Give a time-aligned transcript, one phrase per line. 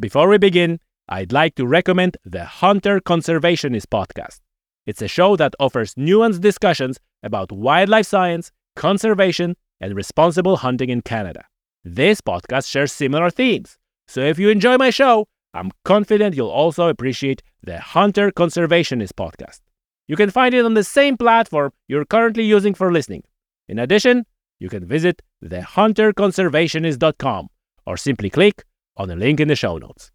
[0.00, 4.40] Before we begin, I'd like to recommend the Hunter Conservationist podcast.
[4.86, 11.02] It's a show that offers nuanced discussions about wildlife science, conservation, and responsible hunting in
[11.02, 11.44] Canada.
[11.84, 13.76] This podcast shares similar themes,
[14.08, 19.60] so if you enjoy my show, I'm confident you'll also appreciate the Hunter Conservationist podcast.
[20.08, 23.24] You can find it on the same platform you're currently using for listening.
[23.68, 24.24] In addition,
[24.58, 27.48] you can visit thehunterconservationist.com
[27.84, 28.64] or simply click
[28.96, 30.10] on the link in the show notes.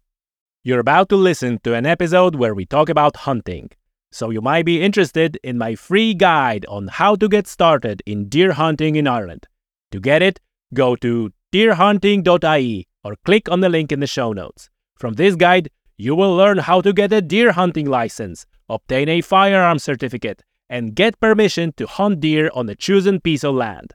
[0.64, 3.70] You're about to listen to an episode where we talk about hunting,
[4.10, 8.28] so you might be interested in my free guide on how to get started in
[8.28, 9.46] deer hunting in Ireland.
[9.92, 10.40] To get it,
[10.74, 14.68] go to deerhunting.ie or click on the link in the show notes.
[14.96, 19.20] From this guide, you will learn how to get a deer hunting license, obtain a
[19.20, 23.94] firearm certificate, and get permission to hunt deer on a chosen piece of land.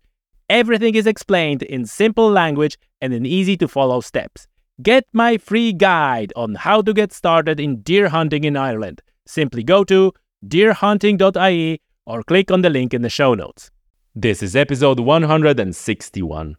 [0.49, 4.47] Everything is explained in simple language and in easy to follow steps.
[4.81, 9.03] Get my free guide on how to get started in deer hunting in Ireland.
[9.27, 10.11] Simply go to
[10.47, 13.69] deerhunting.ie or click on the link in the show notes.
[14.15, 16.55] This is episode 161.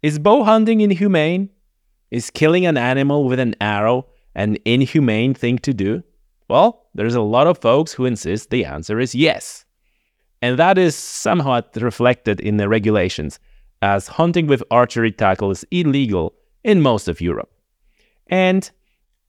[0.00, 1.50] Is bow hunting inhumane?
[2.12, 4.06] Is killing an animal with an arrow
[4.36, 6.04] an inhumane thing to do?
[6.48, 9.64] Well, there's a lot of folks who insist the answer is yes.
[10.40, 13.40] And that is somewhat reflected in the regulations,
[13.82, 17.50] as hunting with archery tackle is illegal in most of Europe.
[18.28, 18.70] And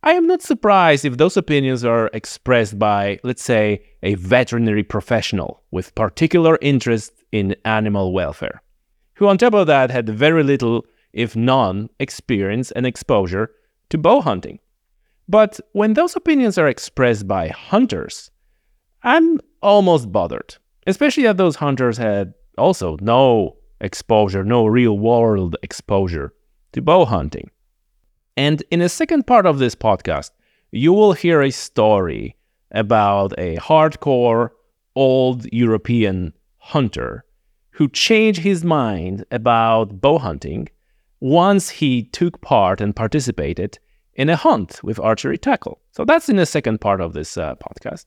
[0.03, 5.63] I am not surprised if those opinions are expressed by, let's say, a veterinary professional
[5.71, 8.61] with particular interest in animal welfare,
[9.15, 13.51] who on top of that had very little, if none, experience and exposure
[13.89, 14.59] to bow hunting.
[15.27, 18.31] But when those opinions are expressed by hunters,
[19.03, 26.33] I'm almost bothered, especially that those hunters had also no exposure, no real world exposure
[26.71, 27.49] to bow hunting.
[28.37, 30.29] And in the second part of this podcast,
[30.71, 32.37] you will hear a story
[32.71, 34.51] about a hardcore
[34.95, 37.25] old European hunter
[37.71, 40.69] who changed his mind about bow hunting
[41.19, 43.79] once he took part and participated
[44.13, 45.81] in a hunt with archery tackle.
[45.91, 48.05] So that's in the second part of this uh, podcast.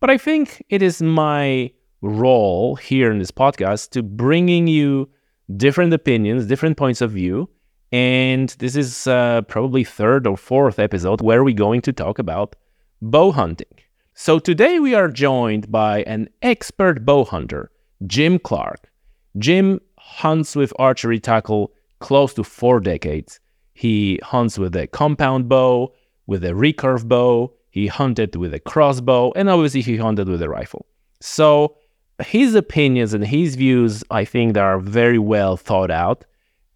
[0.00, 5.08] But I think it is my role here in this podcast to bringing you
[5.56, 7.48] different opinions, different points of view,
[7.92, 12.54] and this is uh, probably third or fourth episode where we're going to talk about
[13.00, 13.66] bow hunting.
[14.14, 17.70] So today we are joined by an expert bow hunter,
[18.06, 18.90] Jim Clark.
[19.38, 23.40] Jim hunts with archery tackle close to four decades.
[23.72, 25.94] He hunts with a compound bow,
[26.26, 27.54] with a recurve bow.
[27.70, 30.84] He hunted with a crossbow, and obviously he hunted with a rifle.
[31.20, 31.76] So
[32.20, 36.24] his opinions and his views, I think, are very well thought out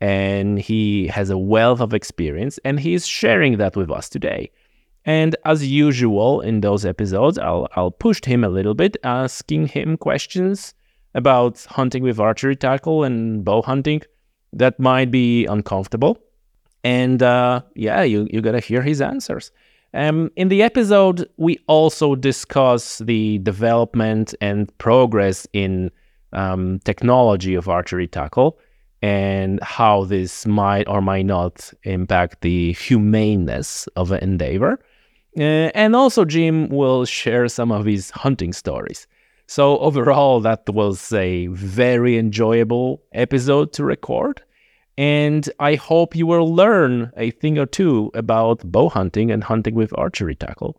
[0.02, 4.50] and he has a wealth of experience and he's sharing that with us today.
[5.04, 9.96] And as usual in those episodes, I'll, I'll push him a little bit, asking him
[9.96, 10.74] questions
[11.14, 14.02] about hunting with archery tackle and bow hunting
[14.52, 16.18] that might be uncomfortable.
[16.82, 19.52] And uh, yeah, you, you got to hear his answers.
[19.94, 25.92] Um, in the episode, we also discuss the development and progress in
[26.32, 28.58] um, technology of archery tackle
[29.02, 34.78] and how this might or might not impact the humaneness of an endeavor.
[35.36, 39.06] Uh, and also, Jim will share some of his hunting stories.
[39.48, 44.42] So, overall, that was a very enjoyable episode to record.
[44.98, 49.74] And I hope you will learn a thing or two about bow hunting and hunting
[49.74, 50.76] with archery tackle.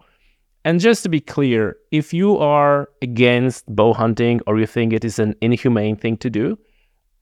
[0.64, 5.04] And just to be clear, if you are against bow hunting or you think it
[5.04, 6.58] is an inhumane thing to do,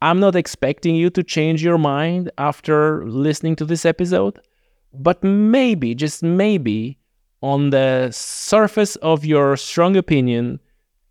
[0.01, 4.39] I'm not expecting you to change your mind after listening to this episode,
[4.93, 6.97] but maybe, just maybe,
[7.41, 10.59] on the surface of your strong opinion,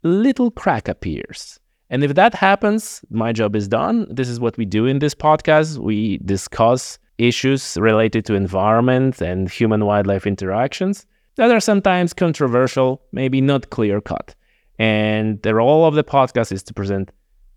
[0.03, 1.61] little crack appears.
[1.89, 4.07] And if that happens, my job is done.
[4.11, 5.79] This is what we do in this podcast.
[5.79, 11.07] We discuss issues related to environment and human wildlife interactions
[11.37, 14.35] that are sometimes controversial, maybe not clear cut.
[14.79, 17.13] And the role of the podcast is to present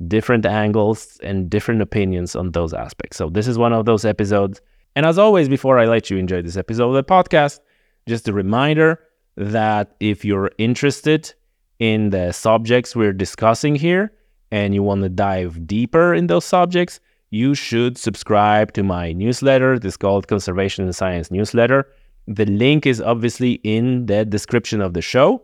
[0.07, 3.17] different angles and different opinions on those aspects.
[3.17, 4.61] So this is one of those episodes.
[4.95, 7.59] And as always, before I let you enjoy this episode of the podcast,
[8.07, 8.99] just a reminder
[9.35, 11.33] that if you're interested
[11.79, 14.13] in the subjects we're discussing here
[14.51, 16.99] and you want to dive deeper in those subjects,
[17.31, 19.79] you should subscribe to my newsletter.
[19.79, 21.87] This called Conservation and Science Newsletter.
[22.27, 25.41] The link is obviously in the description of the show.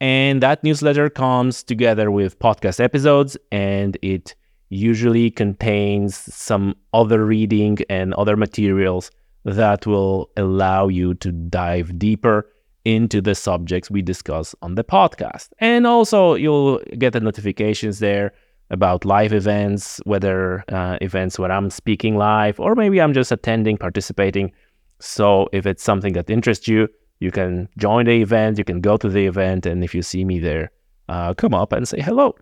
[0.00, 4.34] And that newsletter comes together with podcast episodes and it
[4.70, 9.10] usually contains some other reading and other materials
[9.44, 12.46] that will allow you to dive deeper
[12.84, 15.48] into the subjects we discuss on the podcast.
[15.58, 18.32] And also, you'll get the notifications there
[18.70, 23.76] about live events, whether uh, events where I'm speaking live or maybe I'm just attending,
[23.76, 24.52] participating.
[25.00, 26.88] So, if it's something that interests you,
[27.20, 30.24] you can join the event, you can go to the event, and if you see
[30.24, 30.72] me there,
[31.08, 32.34] uh, come up and say hello.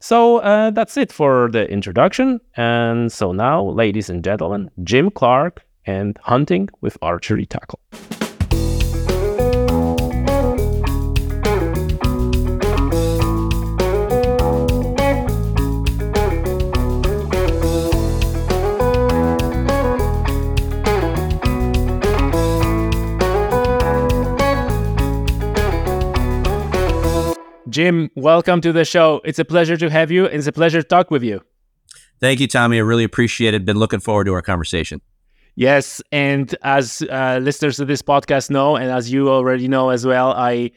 [0.00, 2.40] So uh, that's it for the introduction.
[2.56, 7.80] And so now, ladies and gentlemen, Jim Clark and hunting with archery tackle.
[27.68, 29.20] Jim, welcome to the show.
[29.24, 30.24] It's a pleasure to have you.
[30.24, 31.42] It's a pleasure to talk with you.
[32.18, 32.78] Thank you, Tommy.
[32.78, 33.64] I really appreciate it.
[33.64, 35.02] Been looking forward to our conversation.
[35.54, 40.06] Yes, and as uh, listeners of this podcast know, and as you already know as
[40.06, 40.70] well, I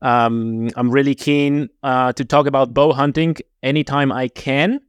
[0.00, 4.80] um, I'm really keen uh, to talk about bow hunting anytime I can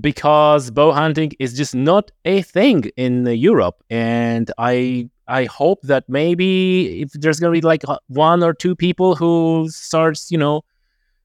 [0.00, 6.08] because bow hunting is just not a thing in Europe, and I I hope that
[6.08, 10.64] maybe if there's gonna be like one or two people who starts, you know,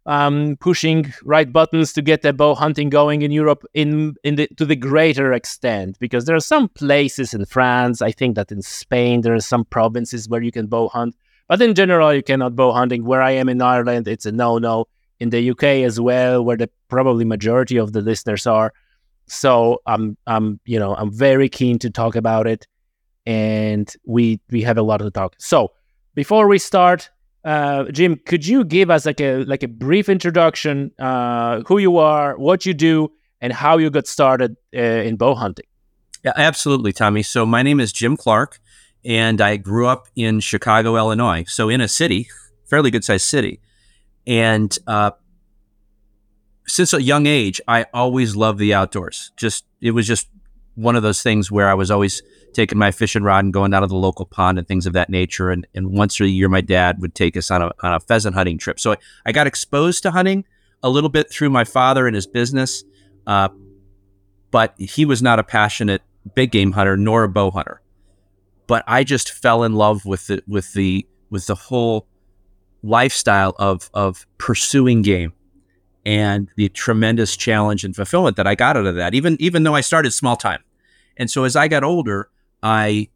[0.06, 4.48] um, pushing right buttons to get the bow hunting going in Europe in in the
[4.58, 8.02] to the greater extent because there are some places in France.
[8.02, 11.16] I think that in Spain there are some provinces where you can bow hunt,
[11.48, 13.06] but in general you cannot bow hunting.
[13.06, 14.86] Where I am in Ireland, it's a no no.
[15.20, 18.74] In the UK as well, where the probably majority of the listeners are.
[19.28, 22.68] So I'm I'm you know I'm very keen to talk about it,
[23.26, 25.36] and we we have a lot to talk.
[25.38, 25.72] So
[26.14, 27.10] before we start,
[27.44, 31.98] uh, Jim, could you give us like a like a brief introduction, uh, who you
[31.98, 33.12] are, what you do,
[33.42, 35.66] and how you got started uh, in bow hunting?
[36.24, 37.22] Yeah, absolutely, Tommy.
[37.22, 38.60] So my name is Jim Clark,
[39.04, 41.44] and I grew up in Chicago, Illinois.
[41.48, 42.30] So in a city,
[42.66, 43.60] fairly good sized city,
[44.26, 45.12] and uh,
[46.66, 49.32] since a young age, I always loved the outdoors.
[49.36, 50.30] Just it was just
[50.76, 52.22] one of those things where I was always
[52.54, 55.10] taking my fishing rod and going down to the local pond and things of that
[55.10, 55.50] nature.
[55.50, 58.36] And, and once a year, my dad would take us on a, on a pheasant
[58.36, 58.80] hunting trip.
[58.80, 60.46] So I, I got exposed to hunting
[60.82, 62.84] a little bit through my father and his business,
[63.28, 63.50] uh,
[64.52, 66.02] but he was not a passionate
[66.36, 67.82] big game hunter nor a bow hunter.
[68.68, 72.08] But I just fell in love with the with the with the whole
[72.82, 75.34] lifestyle of of pursuing game
[76.06, 79.14] and the tremendous challenge and fulfillment that I got out of that.
[79.14, 80.64] Even even though I started small time,
[81.18, 82.30] and so as I got older,
[82.62, 83.10] I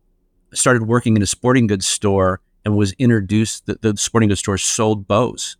[0.53, 3.65] started working in a sporting goods store and was introduced.
[3.65, 5.57] The, the sporting goods store sold bows,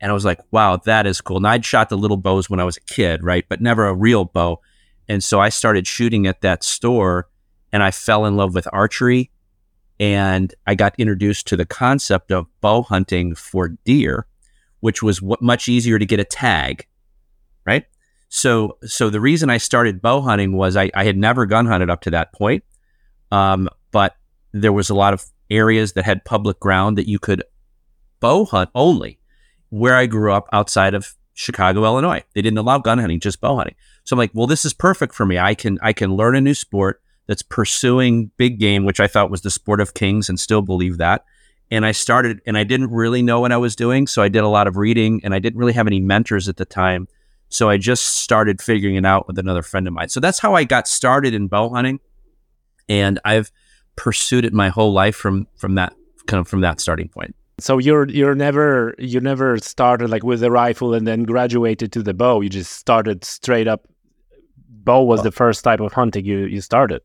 [0.00, 2.60] and I was like, "Wow, that is cool." And I'd shot the little bows when
[2.60, 4.60] I was a kid, right, but never a real bow.
[5.08, 7.28] And so I started shooting at that store,
[7.72, 9.30] and I fell in love with archery,
[9.98, 14.26] and I got introduced to the concept of bow hunting for deer,
[14.86, 16.86] which was w- much easier to get a tag,
[17.66, 17.86] right?
[18.28, 21.90] So, so the reason I started bow hunting was I, I had never gun hunted
[21.90, 22.62] up to that point.
[23.32, 24.14] Um, but
[24.52, 27.42] there was a lot of areas that had public ground that you could
[28.20, 29.18] bow hunt only.
[29.70, 33.56] Where I grew up outside of Chicago, Illinois, they didn't allow gun hunting, just bow
[33.56, 33.74] hunting.
[34.04, 35.36] So I'm like, well, this is perfect for me.
[35.36, 39.32] I can I can learn a new sport that's pursuing big game, which I thought
[39.32, 41.24] was the sport of kings, and still believe that.
[41.70, 44.44] And I started, and I didn't really know what I was doing, so I did
[44.44, 47.08] a lot of reading, and I didn't really have any mentors at the time.
[47.48, 50.08] So I just started figuring it out with another friend of mine.
[50.08, 52.00] So that's how I got started in bow hunting
[52.88, 53.50] and I've
[53.96, 55.94] pursued it my whole life from from that
[56.26, 57.34] kind of from that starting point.
[57.58, 62.02] So you're you're never you never started like with a rifle and then graduated to
[62.02, 62.40] the bow.
[62.40, 63.88] You just started straight up.
[64.68, 67.02] Bow was the first type of hunting you you started.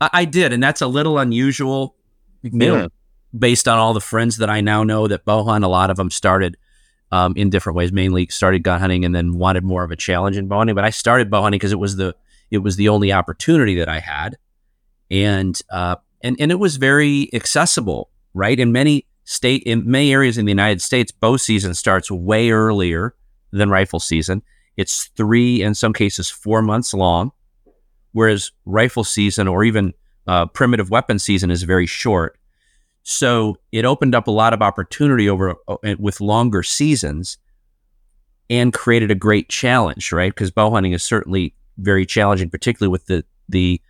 [0.00, 1.96] I, I did, and that's a little unusual.
[2.42, 2.88] Know,
[3.36, 5.96] based on all the friends that I now know that bow hunt, a lot of
[5.96, 6.56] them started
[7.12, 7.92] um, in different ways.
[7.92, 10.74] Mainly started gun hunting and then wanted more of a challenge in bow hunting.
[10.74, 12.14] But I started bow hunting because it was the
[12.50, 14.36] it was the only opportunity that I had
[15.10, 18.58] and uh, and and it was very accessible, right?
[18.58, 23.14] In many state in many areas in the United States, bow season starts way earlier
[23.52, 24.42] than rifle season.
[24.76, 27.32] It's three, in some cases, four months long,
[28.12, 29.92] whereas rifle season or even
[30.26, 32.38] uh, primitive weapon season is very short.
[33.02, 37.38] So it opened up a lot of opportunity over uh, with longer seasons,
[38.50, 40.34] and created a great challenge, right?
[40.34, 43.80] Because bow hunting is certainly very challenging, particularly with the the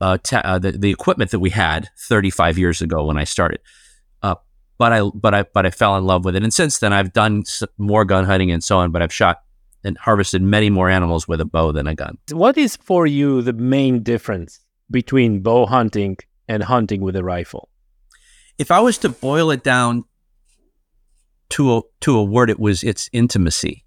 [0.00, 3.60] uh, uh, the, the equipment that we had 35 years ago when I started.
[4.22, 4.34] Uh,
[4.76, 7.12] but I but I but I fell in love with it, and since then I've
[7.12, 7.44] done
[7.78, 8.90] more gun hunting and so on.
[8.90, 9.42] But I've shot
[9.84, 12.18] and harvested many more animals with a bow than a gun.
[12.30, 17.68] What is for you the main difference between bow hunting and hunting with a rifle?
[18.58, 20.04] If I was to boil it down
[21.50, 23.84] to a, to a word, it was it's intimacy,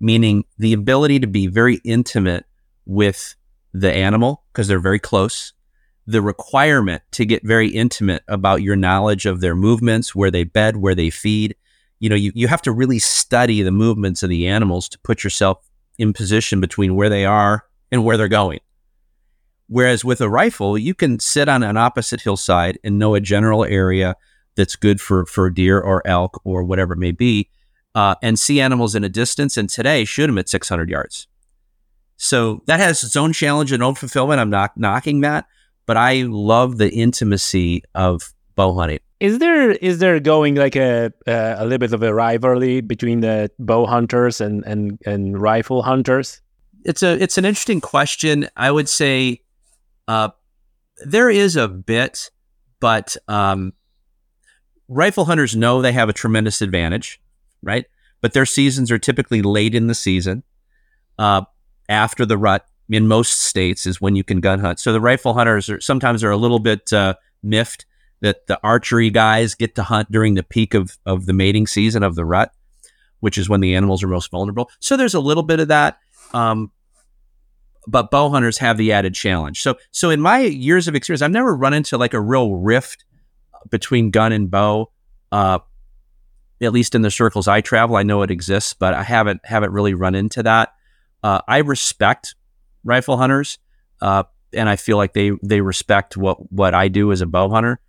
[0.00, 2.44] meaning the ability to be very intimate
[2.86, 3.34] with
[3.72, 5.52] the animal because they're very close.
[6.06, 10.76] The requirement to get very intimate about your knowledge of their movements, where they bed,
[10.76, 11.54] where they feed.
[12.00, 15.22] You know, you, you have to really study the movements of the animals to put
[15.22, 15.58] yourself
[15.98, 18.60] in position between where they are and where they're going.
[19.70, 23.64] Whereas with a rifle, you can sit on an opposite hillside and know a general
[23.64, 24.16] area
[24.56, 27.48] that's good for for deer or elk or whatever it may be,
[27.94, 29.56] uh, and see animals in a distance.
[29.56, 31.28] And today, shoot them at 600 yards.
[32.16, 34.40] So that has its own challenge and own fulfillment.
[34.40, 35.46] I'm not knocking that,
[35.86, 38.98] but I love the intimacy of bow hunting.
[39.20, 43.20] Is there is there going like a uh, a little bit of a rivalry between
[43.20, 46.42] the bow hunters and and and rifle hunters?
[46.84, 48.48] It's a it's an interesting question.
[48.56, 49.42] I would say
[50.10, 50.30] uh,
[51.04, 52.32] there is a bit,
[52.80, 53.74] but um,
[54.88, 57.20] rifle hunters know they have a tremendous advantage,
[57.62, 57.84] right?
[58.20, 60.42] But their seasons are typically late in the season.
[61.16, 61.42] Uh,
[61.88, 64.80] after the rut in most states is when you can gun hunt.
[64.80, 67.14] So the rifle hunters are sometimes are a little bit uh,
[67.44, 67.86] miffed
[68.20, 72.02] that the archery guys get to hunt during the peak of, of the mating season
[72.02, 72.52] of the rut,
[73.20, 74.70] which is when the animals are most vulnerable.
[74.80, 75.98] So there's a little bit of that.
[76.34, 76.72] Um,
[77.86, 79.62] but bow hunters have the added challenge.
[79.62, 83.04] So, so in my years of experience, I've never run into like a real rift
[83.70, 84.90] between gun and bow.
[85.32, 85.60] Uh,
[86.60, 89.72] at least in the circles I travel, I know it exists, but I haven't haven't
[89.72, 90.74] really run into that.
[91.22, 92.34] Uh, I respect
[92.84, 93.58] rifle hunters,
[94.00, 97.48] uh, and I feel like they they respect what what I do as a bow
[97.48, 97.80] hunter.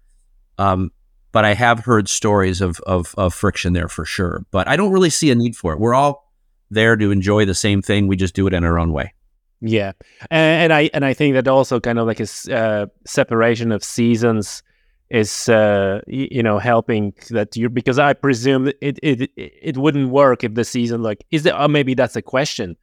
[0.57, 0.91] Um,
[1.31, 4.45] but I have heard stories of, of of friction there for sure.
[4.51, 5.79] But I don't really see a need for it.
[5.79, 6.31] We're all
[6.69, 8.07] there to enjoy the same thing.
[8.07, 9.13] We just do it in our own way.
[9.61, 9.91] Yeah,
[10.31, 13.83] and, and I and I think that also kind of like a uh, separation of
[13.83, 14.63] seasons
[15.11, 20.43] is uh, you know helping that you because I presume it it it wouldn't work
[20.43, 22.75] if the season like is there uh, maybe that's a question.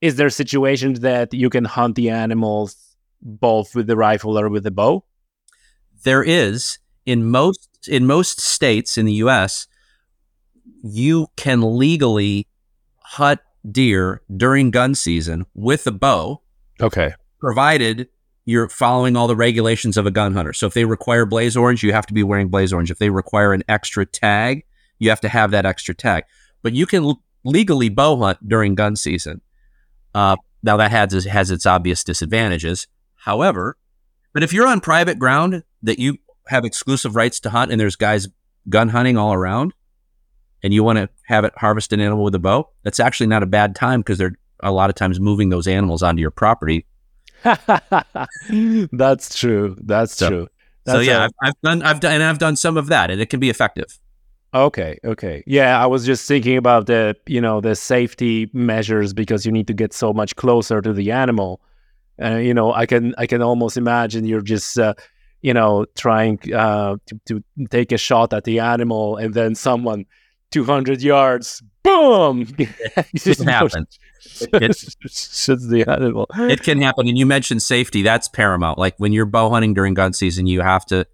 [0.00, 2.76] Is there situations that you can hunt the animals
[3.20, 5.04] both with the rifle or with the bow?
[6.04, 6.78] There is.
[7.06, 9.66] In most in most states in the US
[10.82, 12.46] you can legally
[13.00, 16.42] hunt deer during gun season with a bow.
[16.80, 17.14] Okay.
[17.38, 18.08] Provided
[18.46, 20.52] you're following all the regulations of a gun hunter.
[20.52, 22.90] So if they require blaze orange, you have to be wearing blaze orange.
[22.90, 24.64] If they require an extra tag,
[24.98, 26.24] you have to have that extra tag.
[26.62, 29.40] But you can l- legally bow hunt during gun season.
[30.14, 32.86] Uh, now that has has its obvious disadvantages.
[33.14, 33.76] However,
[34.32, 37.96] but if you're on private ground that you have exclusive rights to hunt and there's
[37.96, 38.28] guys
[38.68, 39.72] gun hunting all around,
[40.62, 43.42] and you want to have it harvest an animal with a bow, that's actually not
[43.42, 46.86] a bad time because they're a lot of times moving those animals onto your property.
[48.92, 49.76] that's true.
[49.80, 50.48] That's so, true.
[50.84, 53.10] That's so yeah, i I've, I've done, I've done, and I've done some of that,
[53.10, 53.98] and it can be effective.
[54.52, 55.44] Okay, okay.
[55.46, 59.68] Yeah, I was just thinking about the, you know, the safety measures because you need
[59.68, 61.60] to get so much closer to the animal.
[62.18, 64.94] And uh, you know, I can I can almost imagine you're just uh,
[65.42, 70.04] you know, trying uh, to, to take a shot at the animal and then someone
[70.50, 72.46] 200 yards, boom!
[72.58, 73.86] it can happen.
[74.20, 76.26] Shoots the animal.
[76.36, 77.08] It can happen.
[77.08, 78.02] And you mentioned safety.
[78.02, 78.78] That's paramount.
[78.78, 81.06] Like when you're bow hunting during gun season, you have to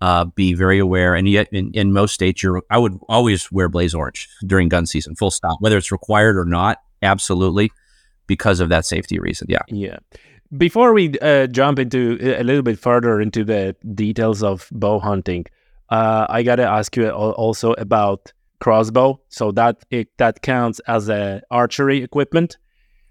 [0.00, 1.14] uh, be very aware.
[1.14, 4.86] And yet, in, in most states, you're, I would always wear blaze orange during gun
[4.86, 6.82] season, full stop, whether it's required or not.
[7.02, 7.72] Absolutely.
[8.26, 9.46] Because of that safety reason.
[9.48, 9.62] Yeah.
[9.68, 9.98] Yeah.
[10.56, 15.46] Before we uh, jump into a little bit further into the details of bow hunting,
[15.90, 21.08] uh, I got to ask you also about crossbow, so that it, that counts as
[21.08, 22.56] a archery equipment.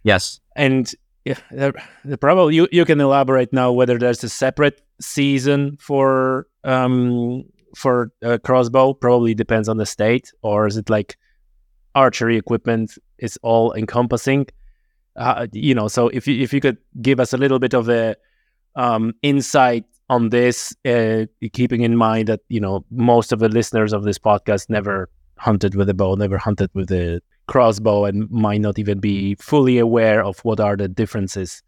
[0.03, 0.91] Yes, and
[1.25, 1.73] yeah, the,
[2.03, 7.43] the probably you you can elaborate now whether there's a separate season for um
[7.75, 8.93] for a crossbow.
[8.93, 11.17] Probably depends on the state, or is it like
[11.95, 14.47] archery equipment is all encompassing?
[15.15, 17.89] Uh, you know, so if you if you could give us a little bit of
[17.89, 18.15] a
[18.75, 23.93] um, insight on this, uh, keeping in mind that you know most of the listeners
[23.93, 28.61] of this podcast never hunted with a bow, never hunted with a crossbow, and might
[28.61, 31.61] not even be fully aware of what are the differences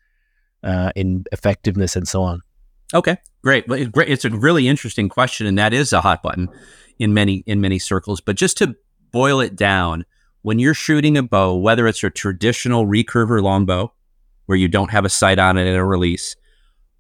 [0.64, 2.42] uh, in effectiveness and so on.
[2.94, 3.66] Okay, great.
[3.68, 6.50] It's a really interesting question, and that is a hot button
[7.00, 8.22] in many in many circles.
[8.22, 8.76] But just to
[9.12, 10.06] boil it down,
[10.42, 13.94] when you're shooting a bow, whether it's a traditional recurve longbow,
[14.46, 16.36] where you don't have a sight on it and a release,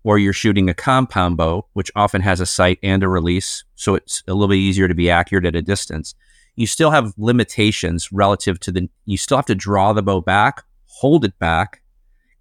[0.03, 3.95] or you're shooting a compound bow, which often has a sight and a release, so
[3.95, 6.15] it's a little bit easier to be accurate at a distance
[6.57, 10.63] you still have limitations relative to the, you still have to draw the bow back,
[10.85, 11.81] hold it back,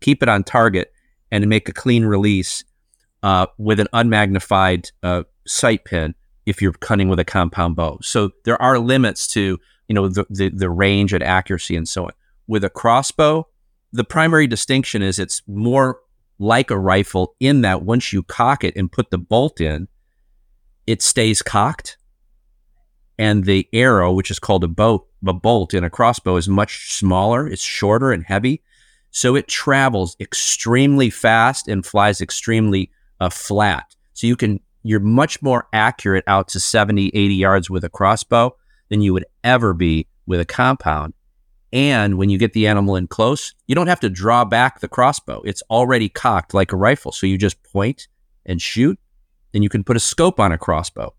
[0.01, 0.93] keep it on target,
[1.31, 2.65] and make a clean release
[3.23, 6.15] uh, with an unmagnified uh, sight pin
[6.47, 7.99] if you're cutting with a compound bow.
[8.03, 9.59] So there are limits to
[9.89, 12.13] you know the, the, the range and accuracy and so on.
[12.47, 13.47] With a crossbow,
[13.93, 16.01] the primary distinction is it's more
[16.39, 19.89] like a rifle in that once you cock it and put the bolt in,
[20.87, 21.97] it stays cocked,
[23.19, 26.93] and the arrow, which is called a bolt, a bolt in a crossbow, is much
[26.93, 27.49] smaller.
[27.49, 28.63] It's shorter and heavy,
[29.11, 33.95] so it travels extremely fast and flies extremely uh, flat.
[34.13, 38.55] So you can you're much more accurate out to 70, 80 yards with a crossbow
[38.89, 41.13] than you would ever be with a compound.
[41.73, 44.89] And when you get the animal in close, you don't have to draw back the
[44.89, 45.43] crossbow.
[45.45, 47.11] It's already cocked like a rifle.
[47.11, 48.07] So you just point
[48.45, 48.99] and shoot,
[49.53, 51.13] and you can put a scope on a crossbow.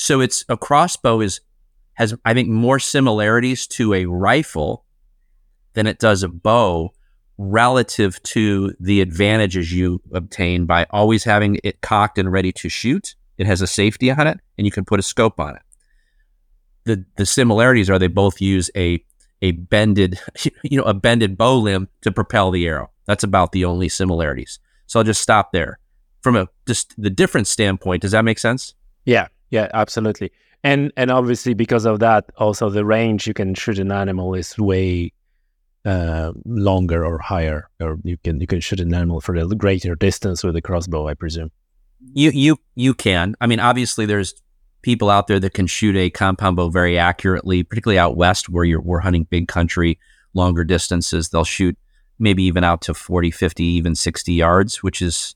[0.00, 1.42] So it's a crossbow is
[1.92, 4.86] has I think more similarities to a rifle
[5.74, 6.94] than it does a bow
[7.36, 13.14] relative to the advantages you obtain by always having it cocked and ready to shoot.
[13.36, 15.62] It has a safety on it, and you can put a scope on it.
[16.84, 19.04] The the similarities are they both use a
[19.42, 20.18] a bended,
[20.62, 22.90] you know, a bended bow limb to propel the arrow.
[23.04, 24.60] That's about the only similarities.
[24.86, 25.78] So I'll just stop there.
[26.22, 28.74] From a just the different standpoint, does that make sense?
[29.04, 30.32] Yeah, yeah, absolutely.
[30.62, 34.56] And and obviously because of that, also the range you can shoot an animal is
[34.58, 35.12] way
[35.84, 39.94] uh, longer or higher, or you can you can shoot an animal for a greater
[39.94, 41.50] distance with a crossbow, I presume.
[42.12, 43.34] You you you can.
[43.40, 44.34] I mean, obviously, there's
[44.82, 48.64] people out there that can shoot a compound bow very accurately, particularly out west where
[48.64, 49.98] you're we're hunting big country,
[50.34, 51.30] longer distances.
[51.30, 51.78] They'll shoot
[52.18, 55.34] maybe even out to 40, 50, even 60 yards, which is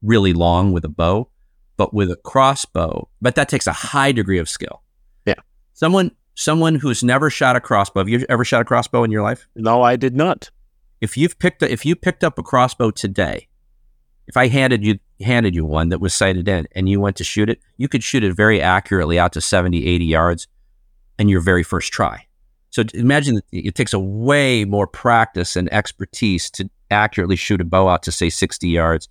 [0.00, 1.28] really long with a bow.
[1.80, 4.82] But with a crossbow, but that takes a high degree of skill.
[5.24, 5.40] Yeah.
[5.72, 8.00] Someone someone who's never shot a crossbow.
[8.00, 9.48] Have you ever shot a crossbow in your life?
[9.56, 10.50] No, I did not.
[11.00, 13.48] If you've picked a, if you picked up a crossbow today,
[14.26, 17.24] if I handed you handed you one that was sighted in and you went to
[17.24, 20.48] shoot it, you could shoot it very accurately out to 70, 80 yards
[21.18, 22.26] in your very first try.
[22.68, 27.64] So imagine that it takes a way more practice and expertise to accurately shoot a
[27.64, 29.08] bow out to say 60 yards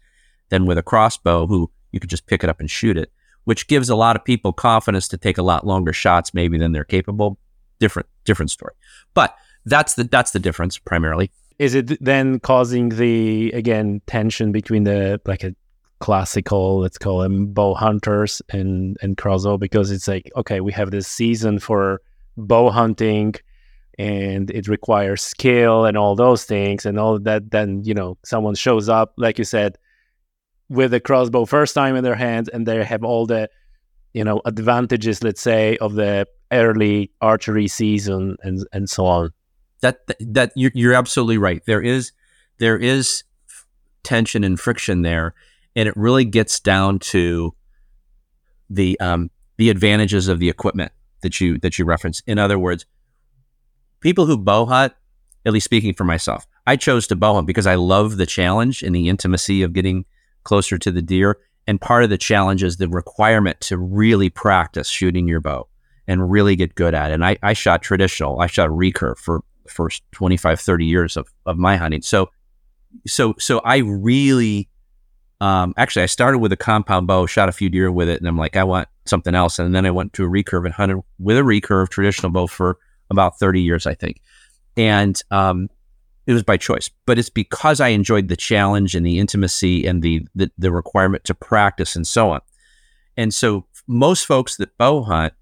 [0.49, 3.11] than with a crossbow who you could just pick it up and shoot it
[3.49, 6.71] which gives a lot of people confidence to take a lot longer shots maybe than
[6.71, 7.39] they're capable.
[7.79, 8.73] Different different story.
[9.15, 11.31] But that's the that's the difference primarily.
[11.57, 15.55] Is it then causing the again tension between the like a
[15.99, 20.91] classical, let's call them bow hunters and and crossbow because it's like okay, we have
[20.91, 22.01] this season for
[22.37, 23.33] bow hunting
[23.97, 28.55] and it requires skill and all those things and all that then you know someone
[28.55, 29.77] shows up like you said
[30.69, 33.49] with a crossbow first time in their hands and they have all the
[34.13, 39.31] you know advantages let's say of the early archery season and and so on.
[39.81, 41.61] That that you're, absolutely right.
[41.65, 42.11] There is
[42.57, 43.23] there is
[44.03, 45.33] tension and friction there
[45.75, 47.53] and it really gets down to
[48.69, 52.85] the um, the advantages of the equipment that you that you reference in other words
[53.99, 54.93] people who bow hunt
[55.45, 58.81] at least speaking for myself i chose to bow hunt because i love the challenge
[58.81, 60.05] and the intimacy of getting
[60.43, 61.37] closer to the deer.
[61.67, 65.67] And part of the challenge is the requirement to really practice shooting your bow
[66.07, 67.13] and really get good at it.
[67.13, 71.31] And I, I shot traditional, I shot recurve for the first 25, 30 years of,
[71.45, 72.01] of my hunting.
[72.01, 72.31] So,
[73.05, 74.67] so, so I really,
[75.41, 78.27] um, actually, I started with a compound bow, shot a few deer with it, and
[78.27, 79.59] I'm like, I want something else.
[79.59, 82.79] And then I went to a recurve and hunted with a recurve traditional bow for
[83.11, 84.21] about 30 years, I think.
[84.75, 85.69] And um,
[86.29, 90.03] it was by choice, but it's because I enjoyed the challenge and the intimacy and
[90.03, 92.41] the, the, the requirement to practice and so on.
[93.17, 95.33] And so most folks that bow hunt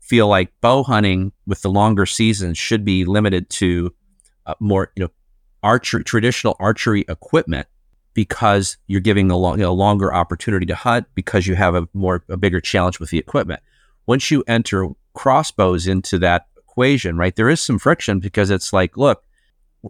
[0.00, 3.94] feel like bow hunting with the longer seasons should be limited to
[4.44, 5.10] uh, more, you know,
[5.62, 7.66] archery, traditional archery equipment
[8.12, 11.88] because you're giving a, long, you know, longer opportunity to hunt because you have a
[11.94, 13.62] more a bigger challenge with the equipment.
[14.04, 18.98] Once you enter crossbows into that equation, right, there is some friction because it's like,
[18.98, 19.24] look,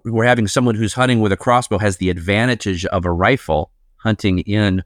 [0.04, 4.40] we're having someone who's hunting with a crossbow has the advantage of a rifle hunting
[4.40, 4.82] in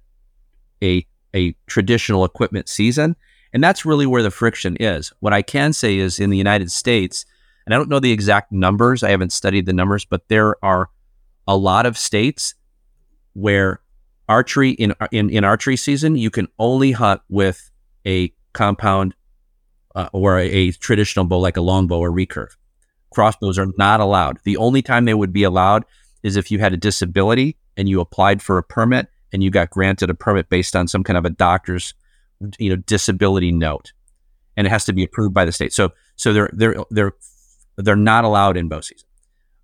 [0.83, 3.15] a a traditional equipment season.
[3.53, 5.13] And that's really where the friction is.
[5.21, 7.25] What i can say is in the united states
[7.67, 10.91] and i don't know the exact numbers i haven't studied the numbers but there are
[11.47, 12.55] a lot of states
[13.35, 13.81] where
[14.29, 17.71] archery in in, in archery season you can only hunt with
[18.07, 19.15] a compound
[19.95, 22.57] uh, or a, a traditional bow like a longbow or recurve
[23.11, 24.39] crossbows are not allowed.
[24.45, 25.85] The only time they would be allowed
[26.23, 29.71] is if you had a disability and you applied for a permit and you got
[29.71, 31.95] granted a permit based on some kind of a doctor's
[32.59, 33.93] you know disability note
[34.57, 35.73] and it has to be approved by the state.
[35.73, 37.13] So so they're they're they're
[37.77, 39.07] they're not allowed in bow season.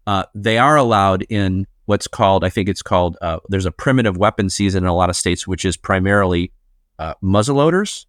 [0.07, 4.16] Uh, they are allowed in what's called, I think it's called, uh, there's a primitive
[4.16, 6.52] weapon season in a lot of states, which is primarily
[6.98, 8.07] uh, muzzleloaders.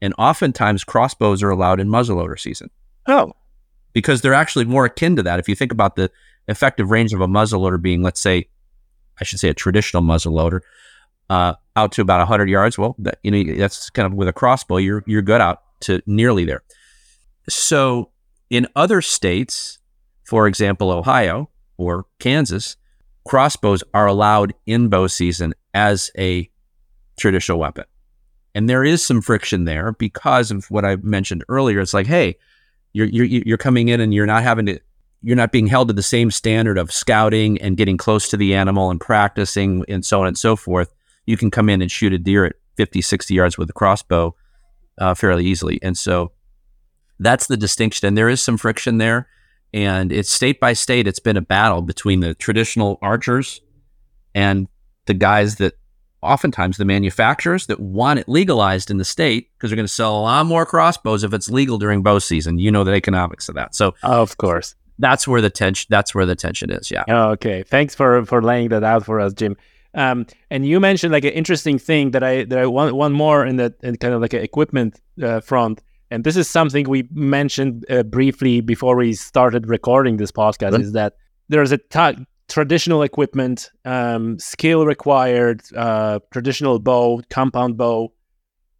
[0.00, 2.70] And oftentimes crossbows are allowed in muzzleloader season.
[3.06, 3.32] Oh.
[3.92, 5.38] Because they're actually more akin to that.
[5.38, 6.10] If you think about the
[6.46, 8.48] effective range of a muzzleloader being, let's say,
[9.20, 10.60] I should say a traditional muzzleloader,
[11.30, 12.78] uh, out to about 100 yards.
[12.78, 16.02] Well, that, you know, that's kind of with a crossbow, you're, you're good out to
[16.06, 16.62] nearly there.
[17.48, 18.10] So
[18.50, 19.78] in other states,
[20.24, 22.76] for example, Ohio or Kansas,
[23.26, 26.50] crossbows are allowed in bow season as a
[27.18, 27.84] traditional weapon.
[28.54, 31.80] And there is some friction there because of what I mentioned earlier.
[31.80, 32.36] It's like, hey,
[32.92, 34.80] you're, you're, you're coming in and you're not having to,
[35.22, 38.54] you're not being held to the same standard of scouting and getting close to the
[38.54, 40.94] animal and practicing and so on and so forth.
[41.26, 44.34] You can come in and shoot a deer at 50, 60 yards with a crossbow
[44.98, 45.78] uh, fairly easily.
[45.82, 46.32] And so
[47.18, 48.06] that's the distinction.
[48.06, 49.28] And there is some friction there.
[49.74, 53.60] And it's state by state, it's been a battle between the traditional archers
[54.34, 54.66] and
[55.04, 55.74] the guys that
[56.22, 60.18] oftentimes the manufacturers that want it legalized in the state because they're going to sell
[60.18, 62.58] a lot more crossbows if it's legal during bow season.
[62.58, 63.74] You know the economics of that.
[63.74, 65.86] So, of course, that's where the tension.
[65.90, 66.90] That's where the tension is.
[66.90, 67.04] Yeah.
[67.08, 67.62] Okay.
[67.62, 69.56] Thanks for for laying that out for us, Jim.
[69.94, 73.46] Um, and you mentioned like an interesting thing that I that I want one more
[73.46, 77.08] in the in kind of like an equipment uh, front, and this is something we
[77.12, 80.72] mentioned uh, briefly before we started recording this podcast.
[80.72, 80.82] Mm-hmm.
[80.82, 81.14] Is that
[81.48, 88.12] there's a t- traditional equipment, um, skill required, uh, traditional bow, compound bow,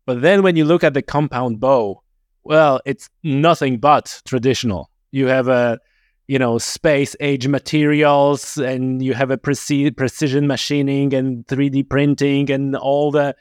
[0.09, 2.03] but then when you look at the compound bow,
[2.43, 4.89] well, it's nothing but traditional.
[5.11, 5.79] You have a
[6.29, 12.51] you know space age materials and you have a preci- precision machining and 3d printing
[12.51, 13.35] and all the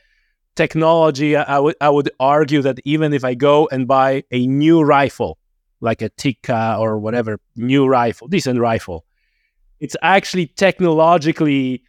[0.55, 4.81] technology I would I would argue that even if I go and buy a new
[4.81, 5.37] rifle
[5.79, 9.05] like a Tikka or whatever new rifle decent rifle
[9.79, 11.83] it's actually technologically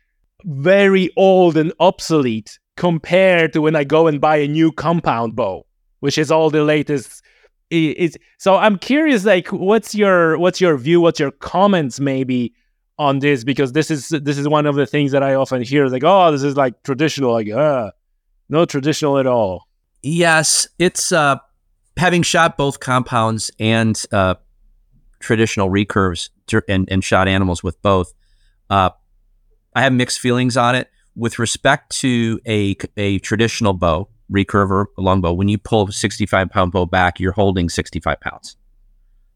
[0.45, 5.65] very old and obsolete compared to when I go and buy a new compound bow
[6.01, 7.23] which is all the latest.
[7.71, 12.55] Is so i'm curious like what's your what's your view what's your comments maybe
[12.99, 13.45] on this?
[13.45, 16.33] Because this is this is one of the things that i often hear like oh
[16.33, 17.91] this is like traditional like uh
[18.49, 19.65] no traditional at all.
[20.03, 21.37] Yes it's uh
[21.99, 24.37] having shot both compounds and uh
[25.21, 26.31] traditional recurves
[26.69, 28.15] and, and shot animals with both
[28.71, 28.91] uh
[29.75, 35.01] i have mixed feelings on it with respect to a a traditional bow recurve a
[35.01, 38.57] longbow, when you pull a 65 pound bow back, you're holding 65 pounds.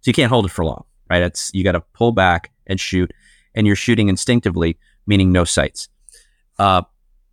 [0.01, 1.51] So you can't hold it for long, right?
[1.53, 3.12] You got to pull back and shoot,
[3.55, 5.88] and you're shooting instinctively, meaning no sights.
[6.59, 6.83] Uh,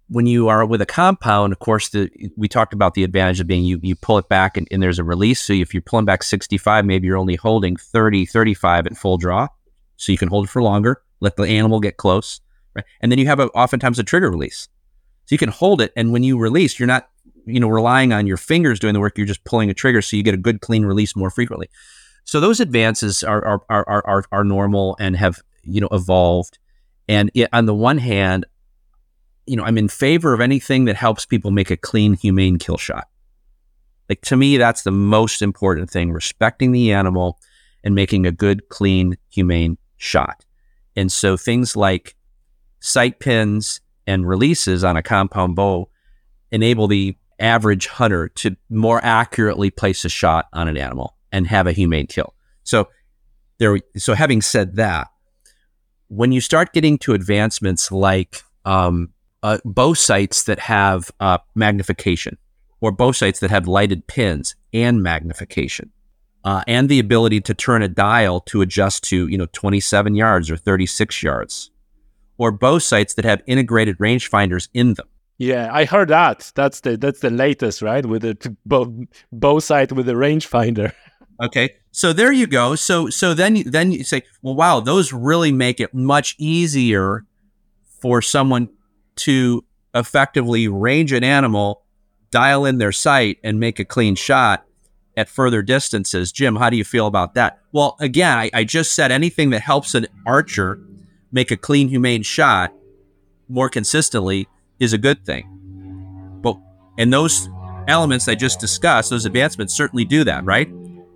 [0.10, 3.48] when you are with a compound, of course, the, we talked about the advantage of
[3.48, 5.40] being you, you pull it back and, and, there's a release.
[5.40, 9.48] So if you're pulling back 65, maybe you're only holding 30, 35 at full draw.
[9.98, 12.42] So you can hold it for longer, let the animal get close.
[12.76, 12.86] Right?
[13.02, 14.68] And then you have a, oftentimes a trigger release.
[15.26, 15.94] So you can hold it.
[15.96, 17.10] And when you release, you're not
[17.50, 19.18] you know relying on your fingers doing the work.
[19.18, 21.70] You're just pulling a trigger, so you get a good clean release more frequently.
[22.24, 26.60] So those advances are are are are, are normal and have you know evolved.
[27.08, 28.46] And it, on the one hand,
[29.50, 32.78] you know, I'm in favor of anything that helps people make a clean, humane kill
[32.78, 33.08] shot.
[34.08, 37.40] Like to me, that's the most important thing: respecting the animal
[37.84, 40.46] and making a good, clean, humane shot.
[40.96, 42.16] And so things like
[42.80, 45.90] sight pins and releases on a compound bow
[46.52, 51.66] enable the average hunter to more accurately place a shot on an animal and have
[51.66, 52.36] a humane kill.
[52.64, 52.90] So
[53.58, 55.08] there so having said that,
[56.08, 59.10] when you start getting to advancements like um,
[59.44, 62.38] uh, bow sights that have uh, magnification
[62.82, 65.92] or bow sights that have lighted pins and magnification
[66.44, 70.50] uh, and the ability to turn a dial to adjust to you know 27 yards
[70.50, 71.72] or 36 yards
[72.38, 75.08] or bow sights that have integrated rangefinders in them
[75.42, 76.52] yeah, I heard that.
[76.54, 78.06] That's the that's the latest, right?
[78.06, 78.94] With the bow,
[79.32, 80.94] bow sight with the rangefinder.
[81.42, 82.76] Okay, so there you go.
[82.76, 87.24] So so then then you say, well, wow, those really make it much easier
[88.02, 88.68] for someone
[89.20, 91.84] to effectively range an animal,
[92.32, 94.66] dial in their sight, and make a clean shot
[95.18, 96.32] at further distances.
[96.32, 97.60] Jim, how do you feel about that?
[97.72, 100.80] Well, again, I, I just said anything that helps an archer
[101.32, 102.74] make a clean, humane shot
[103.50, 104.48] more consistently
[104.80, 106.40] is a good thing.
[106.42, 106.58] But
[106.98, 107.50] and those
[107.88, 110.70] elements I just discussed, those advancements certainly do that, right?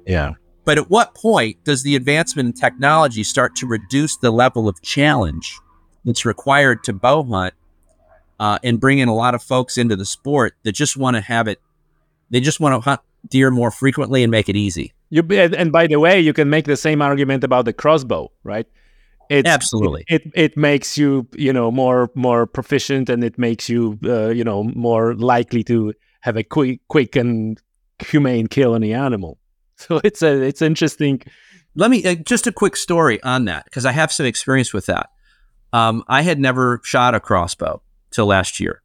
[0.05, 0.33] Yeah.
[0.65, 4.81] But at what point does the advancement in technology start to reduce the level of
[4.81, 5.59] challenge
[6.05, 7.53] that's required to bow hunt
[8.43, 11.21] uh, and bring in a lot of folks into the sport that just want to
[11.21, 11.62] have it?
[12.29, 14.91] They just want to hunt deer more frequently and make it easy.
[15.10, 18.67] You and by the way, you can make the same argument about the crossbow, right?
[19.29, 20.03] It's, Absolutely.
[20.10, 24.27] It, it it makes you you know more more proficient, and it makes you uh,
[24.29, 27.62] you know more likely to have a quick quick and
[27.99, 29.38] humane kill on the animal.
[29.75, 31.23] So it's a it's interesting.
[31.75, 34.86] Let me uh, just a quick story on that because I have some experience with
[34.86, 35.10] that.
[35.73, 37.82] Um, I had never shot a crossbow
[38.13, 38.82] till last year,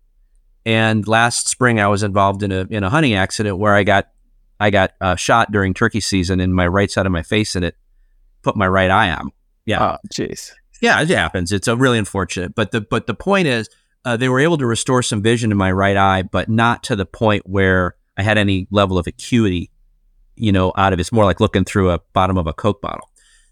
[0.66, 4.08] and last spring I was involved in a in a hunting accident where I got
[4.58, 7.64] I got uh, shot during turkey season in my right side of my face, and
[7.64, 7.76] it
[8.42, 9.26] put my right eye out.
[9.66, 10.50] Yeah, Oh, jeez.
[10.80, 11.52] yeah, it happens.
[11.52, 13.68] It's a really unfortunate, but the but the point is,
[14.04, 16.96] uh, they were able to restore some vision in my right eye, but not to
[16.96, 19.70] the point where I had any level of acuity,
[20.36, 21.02] you know, out of it.
[21.02, 23.10] It's more like looking through a bottom of a Coke bottle.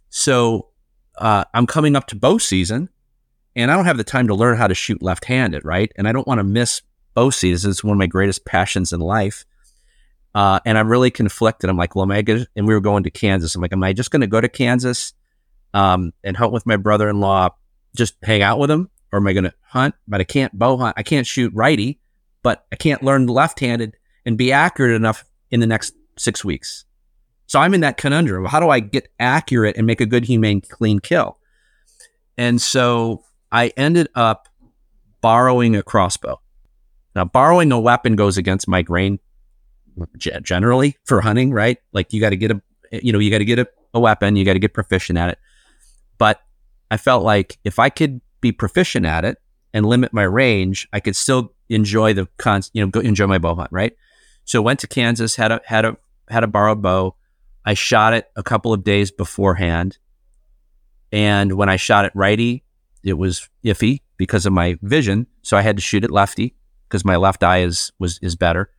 [0.08, 0.68] So
[1.18, 2.88] uh, I'm coming up to bow season,
[3.56, 5.90] and I don't have the time to learn how to shoot left-handed, right?
[5.96, 6.82] And I don't want to miss
[7.30, 7.70] season.
[7.70, 9.46] It's one of my greatest passions in life.
[10.34, 11.70] Uh, and I'm really conflicted.
[11.70, 13.54] I'm like, well, am I gonna, and we were going to Kansas.
[13.54, 15.14] I'm like, am I just going to go to Kansas
[15.72, 17.48] um, and hunt with my brother-in-law,
[17.96, 19.94] just hang out with him, or am I going to hunt?
[20.06, 20.94] But I can't bow hunt.
[20.98, 22.00] I can't shoot righty,
[22.42, 26.84] but I can't learn left-handed and be accurate enough in the next six weeks.
[27.46, 28.44] So I'm in that conundrum.
[28.44, 31.38] How do I get accurate and make a good, humane, clean kill?
[32.36, 34.48] And so I ended up
[35.20, 36.40] borrowing a crossbow.
[37.14, 39.18] Now, borrowing a weapon goes against my grain
[40.18, 41.78] generally for hunting, right?
[41.92, 42.60] Like you got to get a,
[42.92, 45.30] you know, you got to get a, a weapon, you got to get proficient at
[45.30, 45.38] it.
[46.18, 46.42] But
[46.90, 49.38] I felt like if I could be proficient at it
[49.72, 53.38] and limit my range, I could still enjoy the con, you know, go enjoy my
[53.38, 53.96] bow hunt, right?
[54.44, 55.96] So went to Kansas, had a had a
[56.28, 57.16] had a borrowed bow.
[57.64, 59.98] I shot it a couple of days beforehand,
[61.10, 62.62] and when I shot it righty,
[63.06, 65.28] it was iffy because of my vision.
[65.42, 66.56] So I had to shoot it lefty
[66.88, 68.70] because my left eye is was is better.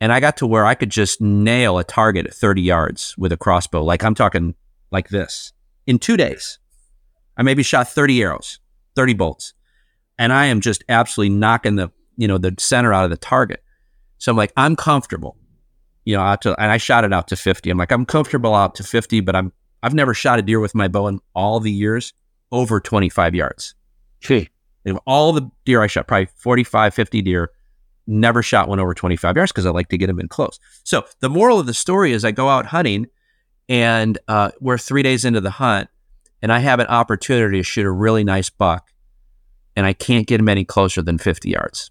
[0.00, 3.32] And I got to where I could just nail a target at 30 yards with
[3.32, 3.84] a crossbow.
[3.84, 4.54] Like I'm talking
[4.90, 5.52] like this
[5.86, 6.58] in two days.
[7.36, 8.60] I maybe shot 30 arrows,
[8.94, 9.52] 30 bolts,
[10.18, 13.64] and I am just absolutely knocking the you know the center out of the target.
[14.18, 15.36] So I'm like, I'm comfortable,
[16.04, 17.70] you know, out to, and I shot it out to 50.
[17.70, 20.74] I'm like, I'm comfortable out to 50, but I'm I've never shot a deer with
[20.74, 22.12] my bow in all the years
[22.52, 23.74] over 25 yards.
[24.20, 24.48] Gee.
[24.84, 27.50] And all the deer I shot, probably 45, 50 deer,
[28.06, 30.58] never shot one over 25 yards because I like to get them in close.
[30.84, 33.06] So the moral of the story is I go out hunting
[33.68, 35.88] and uh, we're three days into the hunt
[36.42, 38.90] and I have an opportunity to shoot a really nice buck
[39.76, 41.90] and I can't get him any closer than 50 yards.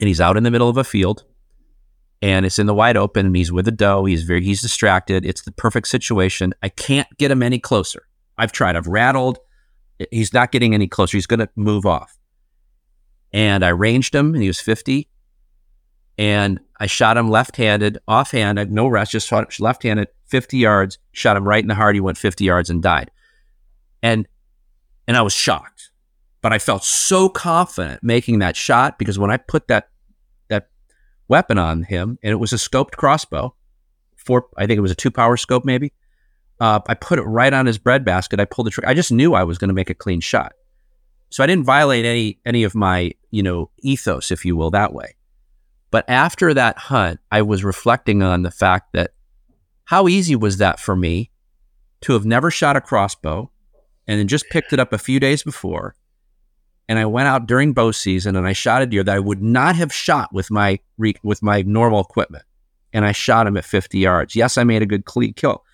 [0.00, 1.24] And he's out in the middle of a field
[2.22, 4.04] and it's in the wide open and he's with a doe.
[4.04, 5.24] He's very, he's distracted.
[5.24, 6.54] It's the perfect situation.
[6.62, 8.06] I can't get him any closer.
[8.38, 9.38] I've tried, I've rattled.
[10.10, 11.16] He's not getting any closer.
[11.16, 12.16] He's going to move off.
[13.32, 15.08] And I ranged him and he was 50.
[16.18, 20.08] And I shot him left handed, offhand, I had no rest, just shot left handed,
[20.26, 21.94] 50 yards, shot him right in the heart.
[21.94, 23.10] He went 50 yards and died.
[24.02, 24.26] And
[25.06, 25.90] and I was shocked.
[26.42, 29.88] But I felt so confident making that shot because when I put that
[30.48, 30.68] that
[31.28, 33.54] weapon on him, and it was a scoped crossbow,
[34.16, 35.92] four I think it was a two power scope maybe.
[36.60, 38.38] Uh, I put it right on his breadbasket.
[38.38, 38.88] I pulled the trigger.
[38.88, 40.52] I just knew I was going to make a clean shot.
[41.30, 44.92] So I didn't violate any any of my, you know, ethos, if you will, that
[44.92, 45.14] way.
[45.90, 49.12] But after that hunt, I was reflecting on the fact that
[49.84, 51.30] how easy was that for me
[52.02, 53.50] to have never shot a crossbow
[54.06, 55.94] and then just picked it up a few days before.
[56.88, 59.42] And I went out during bow season and I shot a deer that I would
[59.42, 62.44] not have shot with my re- with my normal equipment.
[62.92, 64.34] And I shot him at 50 yards.
[64.34, 65.64] Yes, I made a good cle- kill.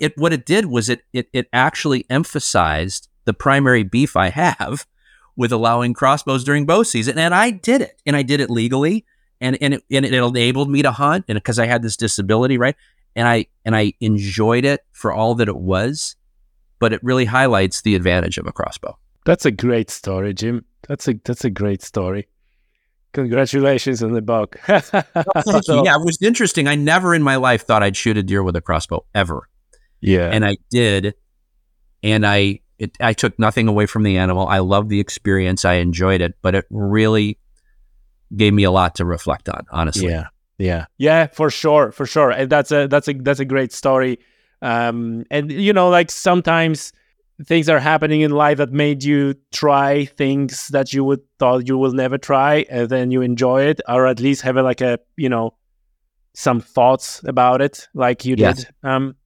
[0.00, 4.86] It, what it did was it, it it actually emphasized the primary beef I have
[5.36, 9.04] with allowing crossbows during bow season, and I did it, and I did it legally,
[9.40, 12.58] and and it, and it enabled me to hunt, and because I had this disability,
[12.58, 12.76] right,
[13.16, 16.16] and I and I enjoyed it for all that it was,
[16.78, 18.98] but it really highlights the advantage of a crossbow.
[19.24, 20.64] That's a great story, Jim.
[20.88, 22.26] That's a that's a great story.
[23.12, 24.56] Congratulations on the buck.
[25.62, 26.68] So- yeah, it was interesting.
[26.68, 29.48] I never in my life thought I'd shoot a deer with a crossbow ever.
[30.00, 30.30] Yeah.
[30.30, 31.14] and I did,
[32.02, 34.46] and I it, I took nothing away from the animal.
[34.48, 35.64] I loved the experience.
[35.64, 37.38] I enjoyed it, but it really
[38.36, 39.66] gave me a lot to reflect on.
[39.70, 42.30] Honestly, Yeah, yeah, yeah, for sure, for sure.
[42.30, 44.18] And that's a that's a that's a great story.
[44.62, 46.92] Um, and you know, like sometimes
[47.46, 51.78] things are happening in life that made you try things that you would thought you
[51.78, 54.98] will never try, and then you enjoy it, or at least have a, like a
[55.16, 55.54] you know
[56.34, 58.64] some thoughts about it, like you Yes.
[58.64, 58.68] did.
[58.82, 59.16] Um,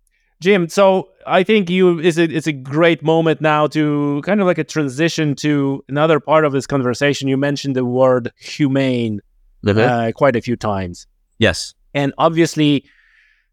[0.44, 4.46] Jim, so I think you is a it's a great moment now to kind of
[4.46, 7.28] like a transition to another part of this conversation.
[7.28, 9.20] You mentioned the word humane
[9.64, 9.78] Mhm.
[9.78, 11.07] uh, quite a few times.
[11.38, 12.85] yes, And obviously,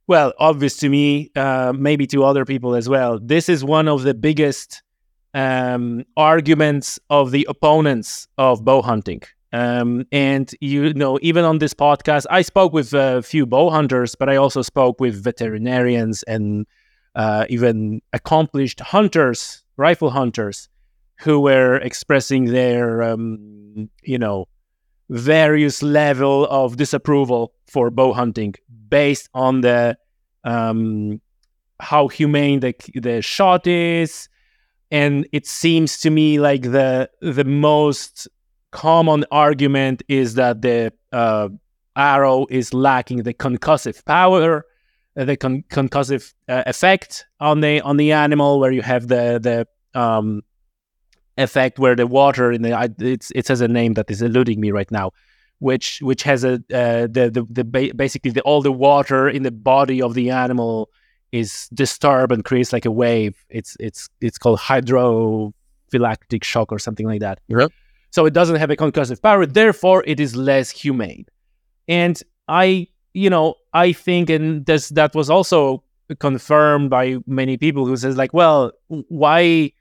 [0.07, 3.11] well, obvious to me, uh, maybe to other people as well.
[3.35, 4.83] This is one of the biggest
[5.33, 9.21] um, arguments of the opponents of bow hunting.
[9.53, 14.11] Um, and you know, even on this podcast, I spoke with a few bow hunters,
[14.19, 16.65] but I also spoke with veterinarians and
[17.15, 20.69] uh, even accomplished hunters, rifle hunters,
[21.19, 24.47] who were expressing their, um, you know,
[25.09, 28.55] various level of disapproval for bow hunting
[28.89, 29.97] based on the
[30.43, 31.21] um,
[31.79, 34.29] how humane the the shot is,
[34.89, 38.27] and it seems to me like the the most
[38.71, 41.49] common argument is that the uh,
[41.95, 44.65] arrow is lacking the concussive power,
[45.15, 49.99] the con- concussive uh, effect on the on the animal, where you have the the
[49.99, 50.41] um,
[51.37, 54.71] effect where the water in the it's it has a name that is eluding me
[54.71, 55.11] right now,
[55.59, 59.43] which which has a uh, the the, the ba- basically the, all the water in
[59.43, 60.89] the body of the animal
[61.31, 63.35] is disturbed and creates like a wave.
[63.49, 67.39] It's it's it's called hydrophylactic shock or something like that.
[67.47, 67.71] Yep.
[68.11, 71.25] So it doesn't have a concussive power, therefore it is less humane.
[71.87, 75.83] And I, you know, I think, and this that was also
[76.19, 79.71] confirmed by many people who says like, well, why,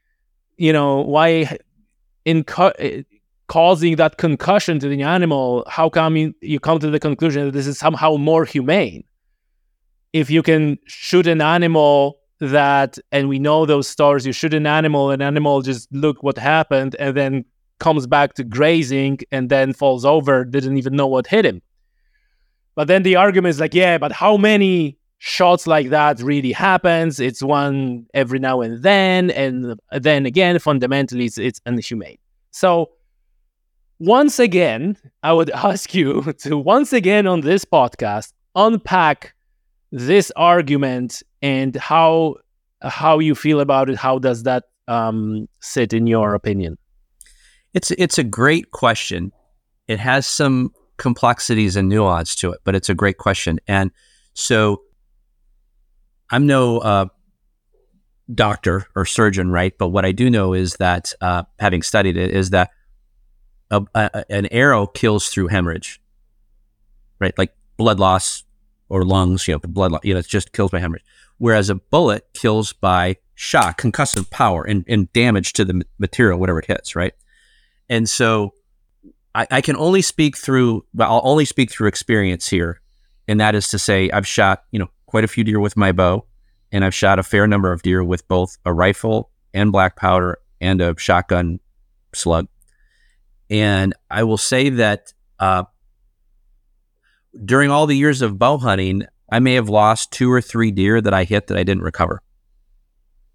[0.56, 1.58] you know, why
[2.24, 2.70] in uh,
[3.48, 5.64] causing that concussion to the animal?
[5.68, 9.04] How come you, you come to the conclusion that this is somehow more humane?
[10.12, 14.66] If you can shoot an animal that, and we know those stories, you shoot an
[14.66, 17.44] animal, an animal just look what happened, and then
[17.78, 21.62] comes back to grazing and then falls over, didn't even know what hit him.
[22.74, 27.20] But then the argument is like, yeah, but how many shots like that really happens?
[27.20, 32.18] It's one every now and then, and then again, fundamentally, it's, it's inhumane.
[32.50, 32.90] So
[33.98, 39.34] once again, I would ask you to once again on this podcast unpack
[39.92, 42.36] this argument and how
[42.82, 43.96] how you feel about it.
[43.96, 46.78] How does that um, sit in your opinion?
[47.74, 49.32] It's it's a great question.
[49.86, 53.58] It has some complexities and nuance to it, but it's a great question.
[53.66, 53.90] And
[54.34, 54.82] so,
[56.30, 57.06] I'm no uh,
[58.32, 59.76] doctor or surgeon, right?
[59.76, 62.70] But what I do know is that, uh, having studied it, is that
[63.70, 66.00] a, a, an arrow kills through hemorrhage,
[67.18, 67.36] right?
[67.36, 68.44] Like blood loss
[68.88, 71.04] or lungs, you know, blood, loss, you know, it just kills by hemorrhage.
[71.38, 76.58] Whereas a bullet kills by shock, concussive power, and, and damage to the material, whatever
[76.58, 77.14] it hits, right?
[77.88, 78.52] And so
[79.34, 82.80] I, I can only speak through, well, I'll only speak through experience here.
[83.28, 85.92] And that is to say, I've shot, you know, quite a few deer with my
[85.92, 86.24] bow,
[86.72, 90.38] and I've shot a fair number of deer with both a rifle and black powder
[90.60, 91.60] and a shotgun
[92.12, 92.48] slug.
[93.48, 95.64] And I will say that uh,
[97.44, 101.00] during all the years of bow hunting, I may have lost two or three deer
[101.00, 102.22] that I hit that I didn't recover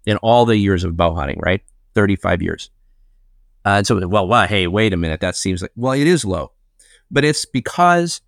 [0.04, 1.62] in all the years of bow hunting, right?
[1.94, 2.70] 35 years.
[3.66, 5.20] Uh, and so, well, well, hey, wait a minute.
[5.20, 6.52] That seems like, well, it is low,
[7.10, 8.20] but it's because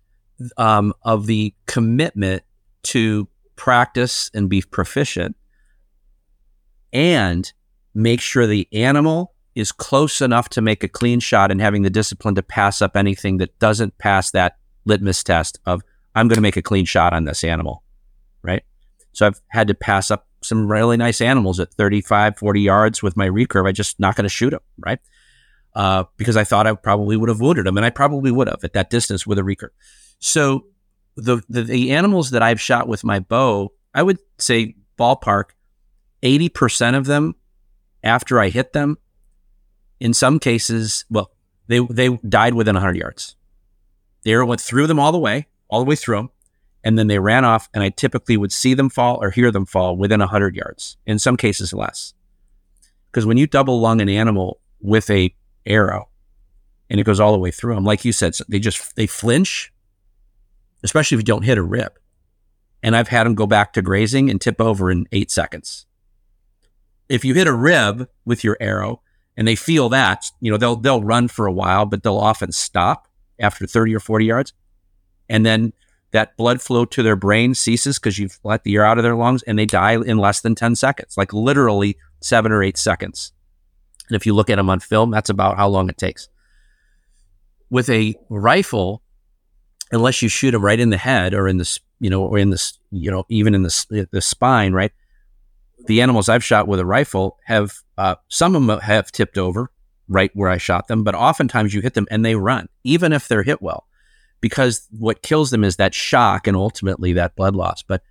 [0.57, 2.43] um, of the commitment
[2.83, 5.37] to practice and be proficient
[6.91, 7.53] and
[7.93, 11.89] make sure the animal is close enough to make a clean shot and having the
[11.89, 15.81] discipline to pass up anything that doesn't pass that litmus test of,
[16.15, 17.83] I'm going to make a clean shot on this animal.
[18.43, 18.63] Right.
[19.13, 23.15] So I've had to pass up some really nice animals at 35, 40 yards with
[23.15, 23.69] my recurve.
[23.69, 24.59] I just not going to shoot them.
[24.77, 24.99] Right
[25.75, 28.63] uh, because I thought I probably would have wounded him, and I probably would have
[28.63, 29.69] at that distance with a recurve.
[30.19, 30.65] So
[31.15, 35.51] the, the, the animals that I've shot with my bow, I would say ballpark,
[36.23, 37.35] eighty percent of them,
[38.03, 38.97] after I hit them,
[39.99, 41.31] in some cases, well,
[41.67, 43.35] they they died within hundred yards.
[44.23, 46.29] The arrow went through them all the way, all the way through them,
[46.83, 47.69] and then they ran off.
[47.73, 50.97] And I typically would see them fall or hear them fall within hundred yards.
[51.05, 52.13] In some cases, less.
[53.11, 55.33] Because when you double lung an animal with a
[55.69, 56.09] arrow
[56.89, 57.85] and it goes all the way through them.
[57.85, 59.71] Like you said, they just they flinch,
[60.83, 61.93] especially if you don't hit a rib.
[62.81, 65.85] And I've had them go back to grazing and tip over in eight seconds.
[67.09, 69.01] If you hit a rib with your arrow
[69.35, 72.51] and they feel that, you know, they'll they'll run for a while, but they'll often
[72.51, 73.07] stop
[73.39, 74.53] after 30 or 40 yards.
[75.27, 75.73] And then
[76.11, 79.15] that blood flow to their brain ceases because you've let the air out of their
[79.15, 83.31] lungs and they die in less than 10 seconds, like literally seven or eight seconds.
[84.09, 86.27] And if you look at them on film, that's about how long it takes.
[87.69, 89.01] With a rifle,
[89.91, 92.49] unless you shoot them right in the head or in the, you know, or in
[92.49, 94.91] the, you know, even in the, the spine, right?
[95.85, 99.71] The animals I've shot with a rifle have, uh, some of them have tipped over
[100.07, 103.27] right where I shot them, but oftentimes you hit them and they run, even if
[103.27, 103.85] they're hit well,
[104.41, 107.83] because what kills them is that shock and ultimately that blood loss.
[107.83, 108.01] But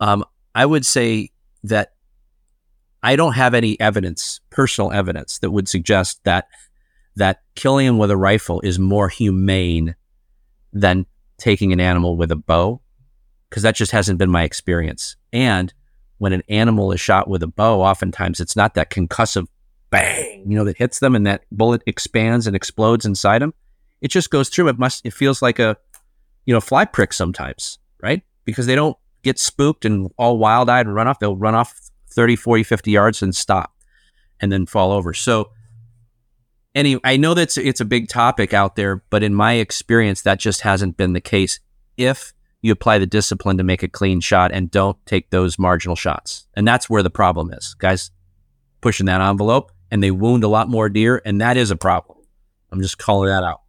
[0.00, 0.24] Um,
[0.54, 1.30] I would say
[1.64, 1.92] that
[3.04, 6.48] I don't have any evidence, personal evidence, that would suggest that
[7.16, 9.94] that killing him with a rifle is more humane
[10.72, 12.80] than taking an animal with a bow,
[13.48, 15.16] because that just hasn't been my experience.
[15.32, 15.72] And
[16.16, 19.48] when an animal is shot with a bow, oftentimes it's not that concussive
[19.90, 23.52] bang, you know, that hits them and that bullet expands and explodes inside them.
[24.00, 24.68] It just goes through.
[24.68, 25.04] It must.
[25.04, 25.76] It feels like a,
[26.46, 28.22] you know, fly prick sometimes, right?
[28.46, 31.18] Because they don't get spooked and all wild eyed and run off.
[31.18, 31.78] They'll run off
[32.14, 33.74] 30, 40, 50 yards and stop
[34.40, 35.12] and then fall over.
[35.12, 35.50] So,
[36.74, 40.38] anyway, I know that's it's a big topic out there, but in my experience, that
[40.38, 41.60] just hasn't been the case.
[41.96, 42.32] If
[42.64, 46.46] you apply the discipline to make a clean shot and don't take those marginal shots.
[46.54, 47.74] And that's where the problem is.
[47.78, 48.10] Guys
[48.80, 52.18] pushing that envelope and they wound a lot more deer, and that is a problem.
[52.72, 53.60] I'm just calling that out.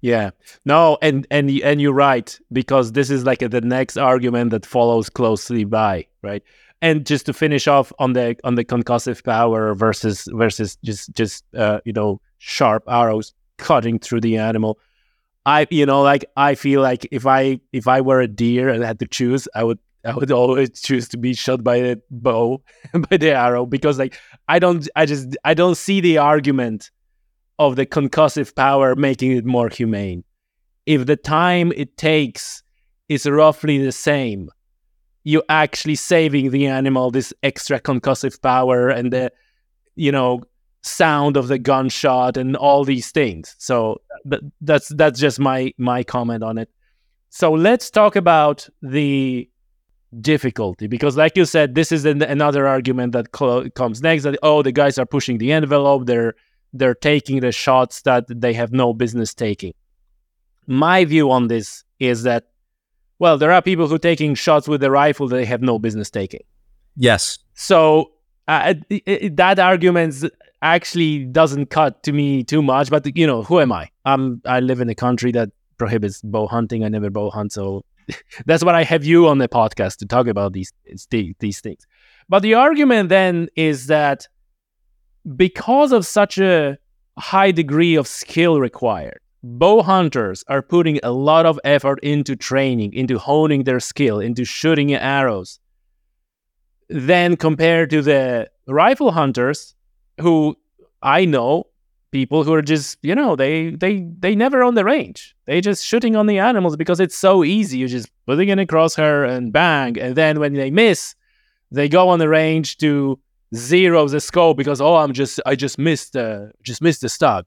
[0.00, 0.30] Yeah.
[0.64, 5.08] No, and and and you're right because this is like the next argument that follows
[5.08, 6.42] closely by, right?
[6.82, 11.44] And just to finish off on the on the concussive power versus versus just just
[11.54, 14.78] uh, you know sharp arrows cutting through the animal.
[15.44, 18.82] I you know like I feel like if I if I were a deer and
[18.82, 22.62] had to choose, I would I would always choose to be shot by the bow
[23.10, 24.18] by the arrow because like
[24.48, 26.90] I don't I just I don't see the argument
[27.58, 30.24] of the concussive power making it more humane.
[30.86, 32.62] If the time it takes
[33.08, 34.50] is roughly the same,
[35.24, 39.32] you're actually saving the animal this extra concussive power and the,
[39.96, 40.42] you know,
[40.82, 43.54] sound of the gunshot and all these things.
[43.58, 44.00] So
[44.60, 46.70] that's that's just my my comment on it.
[47.28, 49.48] So let's talk about the
[50.20, 54.36] difficulty because like you said this is an, another argument that cl- comes next that
[54.42, 56.34] oh the guys are pushing the envelope they're
[56.72, 59.74] they're taking the shots that they have no business taking.
[60.66, 62.49] My view on this is that,
[63.20, 65.78] well, there are people who are taking shots with a rifle that they have no
[65.78, 66.40] business taking.
[66.96, 67.38] Yes.
[67.54, 68.12] So
[68.48, 70.24] uh, it, it, that argument
[70.62, 72.88] actually doesn't cut to me too much.
[72.90, 73.90] But you know, who am I?
[74.06, 76.82] I'm I live in a country that prohibits bow hunting.
[76.82, 77.84] I never bow hunt, so
[78.46, 80.72] that's why I have you on the podcast to talk about these
[81.10, 81.86] these things.
[82.28, 84.28] But the argument then is that
[85.36, 86.78] because of such a
[87.18, 92.92] high degree of skill required, bow hunters are putting a lot of effort into training,
[92.92, 95.58] into honing their skill, into shooting arrows.
[96.88, 99.74] Then compared to the rifle hunters,
[100.20, 100.56] who
[101.02, 101.66] I know
[102.10, 105.86] people who are just you know they they they never on the range they just
[105.86, 109.52] shooting on the animals because it's so easy you're just putting in a crosshair and
[109.52, 111.14] bang and then when they miss
[111.70, 113.16] they go on the range to
[113.54, 117.46] zero the scope because oh I'm just I just missed uh, just missed the stug.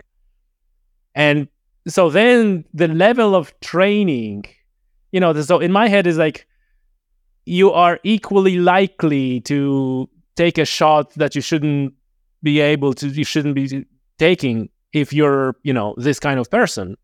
[1.16, 1.48] And
[1.88, 4.46] so then the level of training,
[5.12, 6.48] you know, so in my head is like
[7.46, 11.94] you are equally likely to take a shot that you shouldn't
[12.42, 13.86] be able to you shouldn't be
[14.18, 16.96] taking if you're, you know, this kind of person.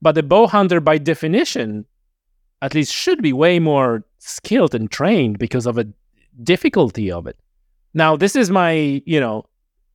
[0.00, 1.86] But the bow hunter by definition
[2.60, 5.86] at least should be way more skilled and trained because of a
[6.42, 7.38] difficulty of it.
[7.94, 9.46] Now, this is my, you know,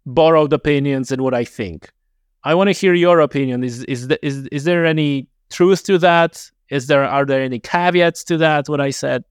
[0.06, 1.92] borrowed opinions and what I think.
[2.44, 3.64] I want to hear your opinion.
[3.64, 6.50] Is is is is there any truth to that?
[6.70, 8.70] Is there are there any caveats to that?
[8.70, 9.24] What I said.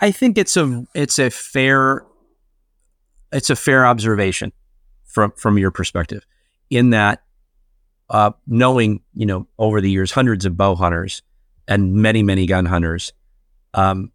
[0.00, 2.04] I think it's a it's a fair
[3.32, 4.52] it's a fair observation
[5.04, 6.24] from from your perspective.
[6.70, 7.22] In that,
[8.10, 11.22] uh, knowing you know over the years hundreds of bow hunters
[11.66, 13.12] and many many gun hunters,
[13.74, 14.12] um,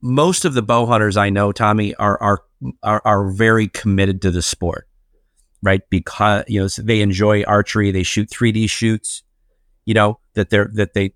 [0.00, 2.42] most of the bow hunters I know, Tommy, are are
[2.82, 4.88] are, are very committed to the sport,
[5.62, 5.82] right?
[5.90, 9.22] Because you know they enjoy archery, they shoot 3D shoots,
[9.84, 11.14] you know that they're that they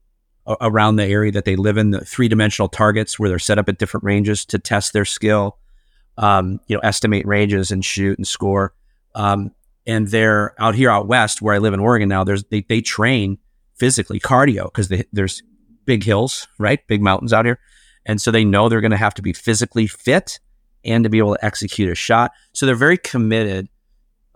[0.61, 3.68] around the area that they live in, the three dimensional targets where they're set up
[3.68, 5.59] at different ranges to test their skill,
[6.18, 8.72] um, you know, estimate ranges and shoot and score.
[9.14, 9.51] Um,
[9.86, 12.24] and they're out here out west where I live in Oregon now.
[12.24, 13.38] There's they they train
[13.74, 15.42] physically cardio because there's
[15.84, 16.86] big hills, right?
[16.86, 17.59] Big mountains out here.
[18.05, 20.38] And so they know they're going to have to be physically fit
[20.84, 22.32] and to be able to execute a shot.
[22.53, 23.68] So they're very committed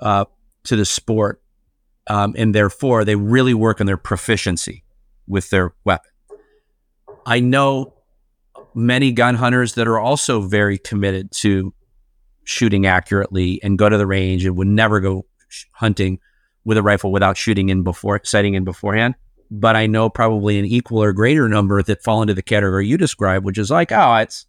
[0.00, 0.24] uh,
[0.64, 1.42] to the sport.
[2.06, 4.84] Um, and therefore, they really work on their proficiency
[5.28, 6.10] with their weapon.
[7.24, 7.94] I know
[8.74, 11.72] many gun hunters that are also very committed to
[12.44, 15.26] shooting accurately and go to the range and would never go
[15.72, 16.18] hunting
[16.64, 19.14] with a rifle without shooting in before, sighting in beforehand
[19.50, 22.96] but I know probably an equal or greater number that fall into the category you
[22.96, 24.46] describe, which is like, oh, it's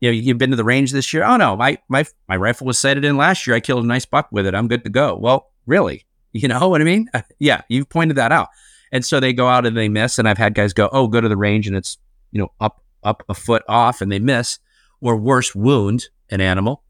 [0.00, 1.24] you know, you've been to the range this year.
[1.24, 3.56] Oh no, my my my rifle was sighted in last year.
[3.56, 4.54] I killed a nice buck with it.
[4.54, 5.16] I'm good to go.
[5.16, 7.08] Well, really, you know what I mean?
[7.38, 8.48] yeah, you've pointed that out.
[8.92, 10.18] And so they go out and they miss.
[10.18, 11.98] And I've had guys go, oh, go to the range and it's
[12.32, 14.58] you know up up a foot off and they miss.
[15.00, 16.82] or worse, wound an animal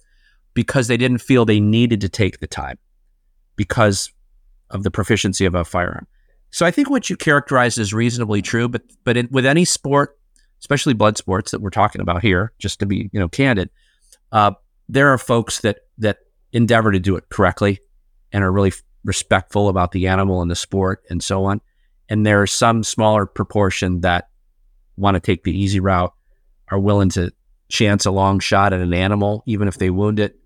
[0.54, 2.78] because they didn't feel they needed to take the time
[3.56, 4.10] because
[4.70, 6.06] of the proficiency of a firearm.
[6.50, 10.18] So I think what you characterize is reasonably true, but but in, with any sport,
[10.60, 13.70] especially blood sports that we're talking about here, just to be you know candid,
[14.32, 14.52] uh,
[14.88, 16.18] there are folks that that
[16.52, 17.80] endeavor to do it correctly
[18.32, 18.72] and are really
[19.04, 21.60] respectful about the animal and the sport and so on.
[22.08, 24.28] And there are some smaller proportion that
[24.96, 26.12] want to take the easy route,
[26.68, 27.32] are willing to
[27.68, 30.38] chance a long shot at an animal, even if they wound it,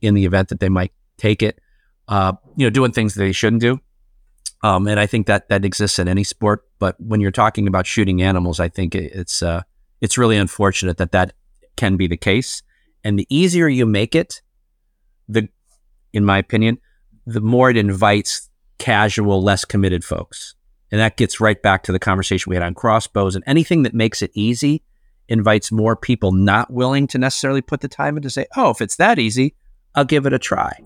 [0.00, 1.60] in the event that they might take it.
[2.08, 3.80] Uh, you know, doing things that they shouldn't do.
[4.64, 6.64] Um, and I think that that exists in any sport.
[6.78, 9.60] But when you're talking about shooting animals, I think it's uh,
[10.00, 11.34] it's really unfortunate that that
[11.76, 12.62] can be the case.
[13.04, 14.40] And the easier you make it,
[15.28, 15.50] the,
[16.14, 16.78] in my opinion,
[17.26, 18.48] the more it invites
[18.78, 20.54] casual, less committed folks.
[20.90, 23.92] And that gets right back to the conversation we had on crossbows and anything that
[23.92, 24.82] makes it easy
[25.28, 28.80] invites more people not willing to necessarily put the time in to say, oh, if
[28.80, 29.56] it's that easy,
[29.94, 30.78] I'll give it a try.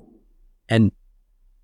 [0.68, 0.90] And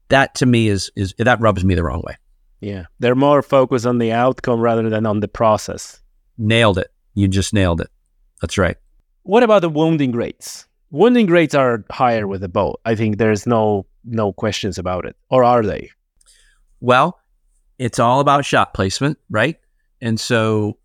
[0.09, 2.17] that to me is is that rubs me the wrong way.
[2.61, 2.85] Yeah.
[2.99, 6.01] They're more focused on the outcome rather than on the process.
[6.39, 6.91] Nailed it.
[7.15, 7.91] You just nailed it.
[8.41, 8.77] That's right.
[9.23, 10.67] What about the wounding rates?
[10.91, 12.77] Wounding rates are higher with the bow.
[12.85, 15.17] I think there's no no questions about it.
[15.31, 15.91] Or are they?
[16.81, 17.19] Well,
[17.79, 19.59] it's all about shot placement, right?
[20.01, 20.79] And so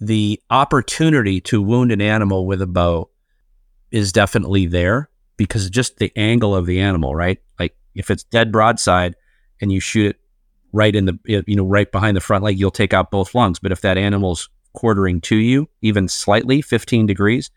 [0.00, 3.10] the opportunity to wound an animal with a bow
[3.90, 7.38] is definitely there because just the angle of the animal, right?
[7.58, 9.16] Like if it's dead broadside
[9.60, 10.16] and you shoot it
[10.72, 13.58] right in the you know right behind the front leg, you'll take out both lungs.
[13.58, 17.50] But if that animal's quartering to you, even slightly, 15 degrees,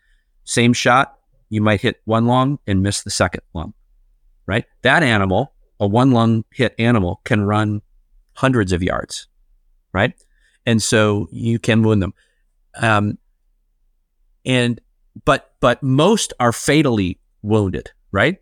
[0.44, 1.16] same shot,
[1.48, 3.72] you might hit one lung and miss the second lung,
[4.46, 4.64] right?
[4.82, 7.80] That animal, a one lung hit animal, can run
[8.34, 9.28] hundreds of yards,
[9.92, 10.12] right?
[10.66, 12.14] And so you can wound them.
[12.74, 13.18] Um,
[14.44, 14.80] and
[15.24, 18.38] but but most are fatally wounded, right?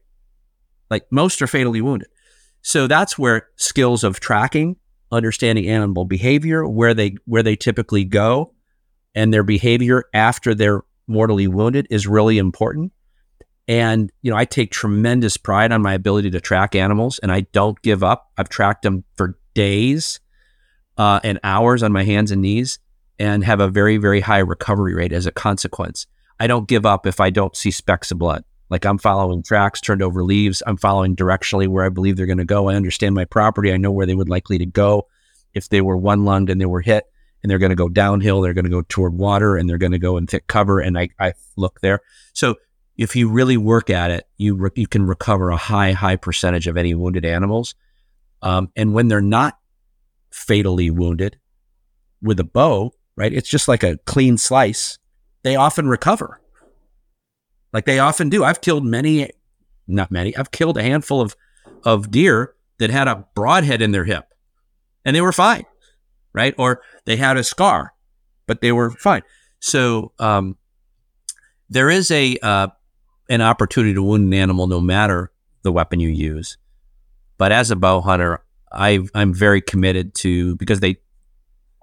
[0.91, 2.09] Like most are fatally wounded.
[2.62, 4.76] So that's where skills of tracking,
[5.11, 8.55] understanding animal behavior, where they where they typically go,
[9.14, 12.93] and their behavior after they're mortally wounded is really important.
[13.66, 17.43] And you know, I take tremendous pride on my ability to track animals, and I
[17.53, 18.30] don't give up.
[18.36, 20.20] I've tracked them for days
[20.99, 22.78] uh, and hours on my hands and knees,
[23.18, 26.07] and have a very very high recovery rate as a consequence.
[26.38, 28.45] I don't give up if I don't see specks of blood.
[28.71, 30.62] Like I'm following tracks, turned over leaves.
[30.66, 32.68] I'm following directionally where I believe they're going to go.
[32.68, 33.73] I understand my property.
[33.73, 35.09] I know where they would likely to go
[35.53, 37.05] if they were one lunged and they were hit
[37.43, 38.41] and they're going to go downhill.
[38.41, 40.79] They're going to go toward water and they're going to go in thick cover.
[40.79, 42.01] And I, I look there.
[42.33, 42.57] So
[42.97, 46.68] if you really work at it, you, re- you can recover a high, high percentage
[46.68, 47.75] of any wounded animals.
[48.43, 49.59] Um, and when they're not
[50.31, 51.39] fatally wounded
[52.23, 53.33] with a bow, right?
[53.33, 54.99] It's just like a clean slice.
[55.43, 56.41] They often recover
[57.73, 58.45] like they often do.
[58.45, 59.31] I've killed many,
[59.87, 61.37] not many, I've killed a handful of,
[61.85, 64.31] of deer that had a broadhead in their hip
[65.05, 65.64] and they were fine,
[66.33, 66.55] right?
[66.59, 67.95] Or they had a scar,
[68.47, 69.23] but they were fine.
[69.61, 70.57] So um,
[71.68, 72.68] there is a uh,
[73.29, 75.31] an opportunity to wound an animal no matter
[75.62, 76.59] the weapon you use.
[77.39, 78.43] But as a bow hunter,
[78.73, 80.97] I, I'm very committed to because they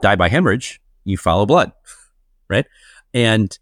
[0.02, 0.82] die by hemorrhage.
[1.04, 1.72] You follow blood,
[2.50, 2.66] right?
[3.14, 3.58] And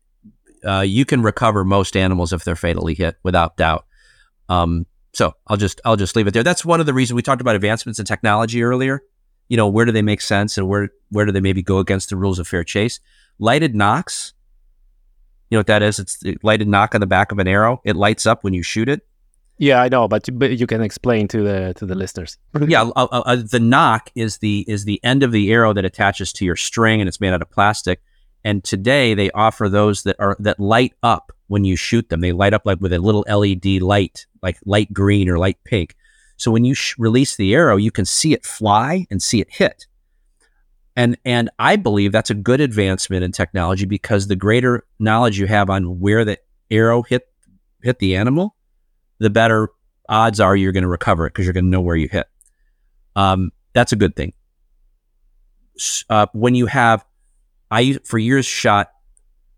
[0.66, 3.86] uh, you can recover most animals if they're fatally hit without doubt.
[4.49, 6.43] Um, so I'll just I'll just leave it there.
[6.43, 9.01] That's one of the reasons we talked about advancements in technology earlier.
[9.47, 12.09] You know, where do they make sense and where where do they maybe go against
[12.09, 12.99] the rules of fair chase?
[13.39, 14.34] Lighted nocks.
[15.49, 15.99] You know what that is?
[15.99, 17.82] It's the lighted nock on the back of an arrow.
[17.86, 19.05] It lights up when you shoot it.
[19.57, 22.38] Yeah, I know, but but you can explain to the to the listeners.
[22.68, 25.86] yeah, uh, uh, uh, the nock is the is the end of the arrow that
[25.86, 28.01] attaches to your string, and it's made out of plastic.
[28.45, 32.21] And today they offer those that are that light up when you shoot them.
[32.21, 35.95] They light up like with a little LED light, like light green or light pink.
[36.37, 39.47] So when you sh- release the arrow, you can see it fly and see it
[39.49, 39.87] hit.
[40.95, 45.47] And and I believe that's a good advancement in technology because the greater knowledge you
[45.47, 46.37] have on where the
[46.69, 47.27] arrow hit
[47.81, 48.55] hit the animal,
[49.17, 49.69] the better
[50.07, 52.27] odds are you're going to recover it because you're going to know where you hit.
[53.15, 54.33] Um, that's a good thing.
[56.11, 57.03] Uh, when you have
[57.72, 58.89] I for years shot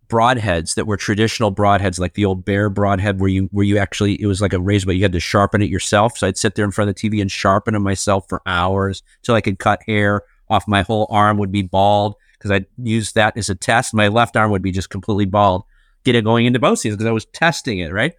[0.07, 4.21] broadheads that were traditional broadheads, like the old Bear broadhead, where you where you actually
[4.21, 6.17] it was like a razor, but you had to sharpen it yourself.
[6.17, 9.03] So I'd sit there in front of the TV and sharpen it myself for hours
[9.23, 10.67] till I could cut hair off.
[10.67, 13.93] My whole arm would be bald because I'd use that as a test.
[13.93, 15.63] My left arm would be just completely bald.
[16.03, 17.91] Get it going into bow season because I was testing it.
[17.91, 18.13] Right.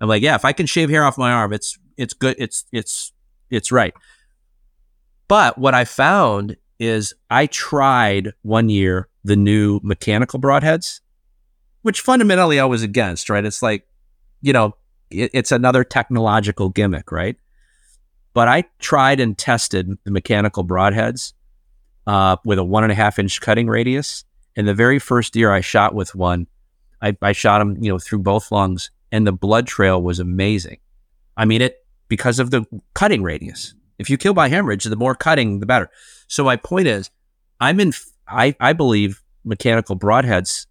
[0.00, 2.36] I'm like, yeah, if I can shave hair off my arm, it's it's good.
[2.38, 3.12] It's it's
[3.50, 3.94] it's right.
[5.28, 11.00] But what I found is I tried one year the new mechanical broadheads,
[11.82, 13.44] which fundamentally I was against, right?
[13.44, 13.86] It's like,
[14.40, 14.74] you know,
[15.10, 17.36] it, it's another technological gimmick, right?
[18.34, 21.34] But I tried and tested the mechanical broadheads
[22.06, 24.24] uh, with a one and a half inch cutting radius.
[24.56, 26.46] And the very first deer I shot with one,
[27.00, 30.78] I, I shot him, you know, through both lungs, and the blood trail was amazing.
[31.36, 32.64] I mean, it because of the
[32.94, 33.74] cutting radius.
[33.98, 35.90] If you kill by hemorrhage, the more cutting, the better.
[36.26, 37.10] So my point is,
[37.60, 37.92] I'm in.
[38.28, 40.66] I I believe mechanical broadheads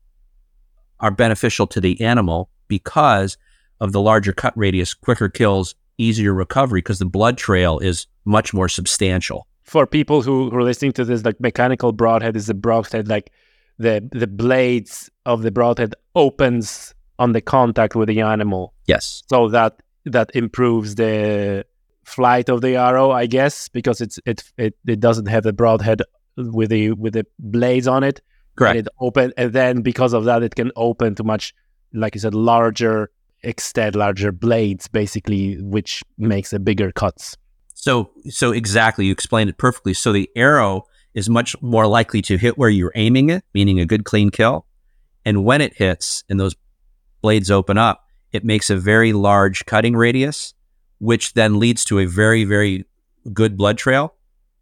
[1.00, 3.38] are beneficial to the animal because
[3.80, 8.54] of the larger cut radius, quicker kills, easier recovery because the blood trail is much
[8.54, 9.48] more substantial.
[9.64, 13.32] For people who, who are listening to this, like mechanical broadhead is a broadhead, like
[13.78, 18.74] the the blades of the broadhead opens on the contact with the animal.
[18.86, 19.24] Yes.
[19.28, 21.66] So that that improves the
[22.06, 26.02] flight of the arrow, I guess, because it's it it, it doesn't have the broadhead
[26.38, 28.22] with the with the blades on it.
[28.56, 28.78] Correct.
[28.78, 31.54] And it open and then because of that it can open to much
[31.94, 33.10] like you said, larger
[33.44, 37.38] extend larger blades basically, which makes a bigger cuts.
[37.74, 39.94] So so exactly, you explained it perfectly.
[39.94, 43.86] So the arrow is much more likely to hit where you're aiming it, meaning a
[43.86, 44.66] good clean kill.
[45.26, 46.56] And when it hits and those
[47.22, 50.54] blades open up, it makes a very large cutting radius,
[51.00, 52.86] which then leads to a very, very
[53.34, 54.14] good blood trail.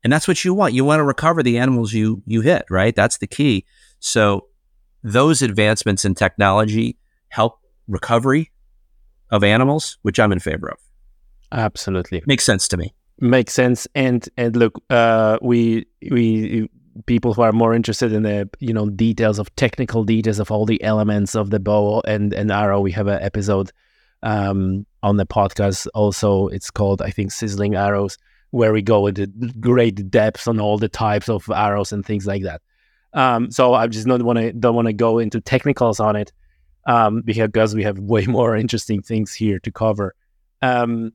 [0.06, 0.76] And that's what you want.
[0.76, 2.95] You want to recover the animals you you hit, right?
[2.95, 3.66] That's the key.
[3.99, 4.45] So
[5.01, 6.99] those advancements in technology
[7.30, 8.51] help recovery
[9.32, 10.78] of animals, which I'm in favor of.
[11.51, 12.22] Absolutely.
[12.28, 12.93] Makes sense to me.
[13.20, 13.88] Makes sense.
[13.95, 16.70] And and look, uh, we we
[17.08, 20.68] people who are more interested in the you know details of technical details of all
[20.68, 23.72] the elements of the bow and and arrow we have an episode
[24.22, 28.18] um, on the podcast also it's called i think sizzling arrows
[28.56, 29.28] where we go into
[29.60, 32.62] great depths on all the types of arrows and things like that.
[33.14, 36.34] Um, so i just don't want to don't want to go into technicals on it
[36.86, 40.16] um, because we have way more interesting things here to cover.
[40.62, 41.14] Um,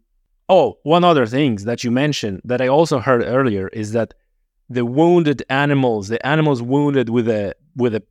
[0.49, 4.15] oh one other thing that you mentioned that i also heard earlier is that
[4.71, 8.03] the wounded animals, the animals wounded with a with a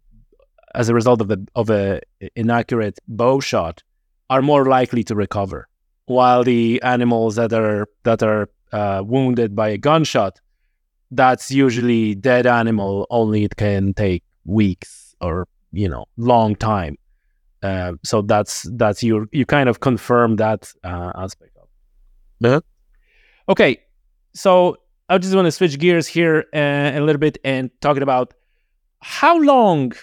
[0.76, 2.02] as a result of a of a
[2.36, 3.82] inaccurate bow shot,
[4.30, 5.68] are more likely to recover,
[6.06, 10.40] while the animals that are that are uh, wounded by a gunshot,
[11.12, 13.08] that's usually dead animal.
[13.10, 16.98] Only it can take weeks or you know long time.
[17.62, 21.68] Uh, so that's that's you you kind of confirm that uh, aspect of.
[22.46, 22.62] Uh-huh.
[23.50, 23.80] Okay,
[24.34, 24.78] so
[25.10, 28.34] I just want to switch gears here uh, a little bit and talking about
[29.02, 29.94] how long,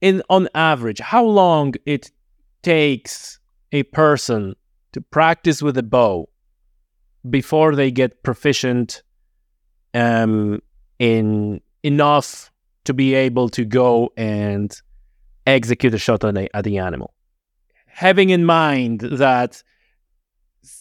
[0.00, 2.10] in on average, how long it
[2.62, 3.38] takes
[3.72, 4.54] a person
[4.92, 6.28] to practice with a bow
[7.28, 9.02] before they get proficient
[9.94, 10.60] um,
[10.98, 12.50] in enough
[12.84, 14.80] to be able to go and
[15.46, 17.14] execute a shot on a, at the animal.
[17.86, 19.62] Having in mind that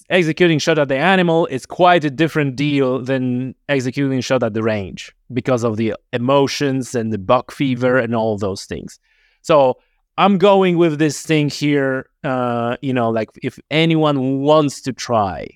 [0.10, 4.64] executing shot at the animal is quite a different deal than executing shot at the
[4.64, 9.00] range because of the emotions and the buck fever and all those things.
[9.42, 9.78] So
[10.18, 12.08] I'm going with this thing here.
[12.24, 15.48] Uh, you know, like if anyone wants to try,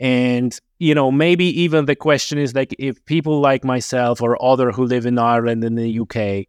[0.00, 4.70] and you know, maybe even the question is like if people like myself or other
[4.70, 6.46] who live in Ireland and the UK,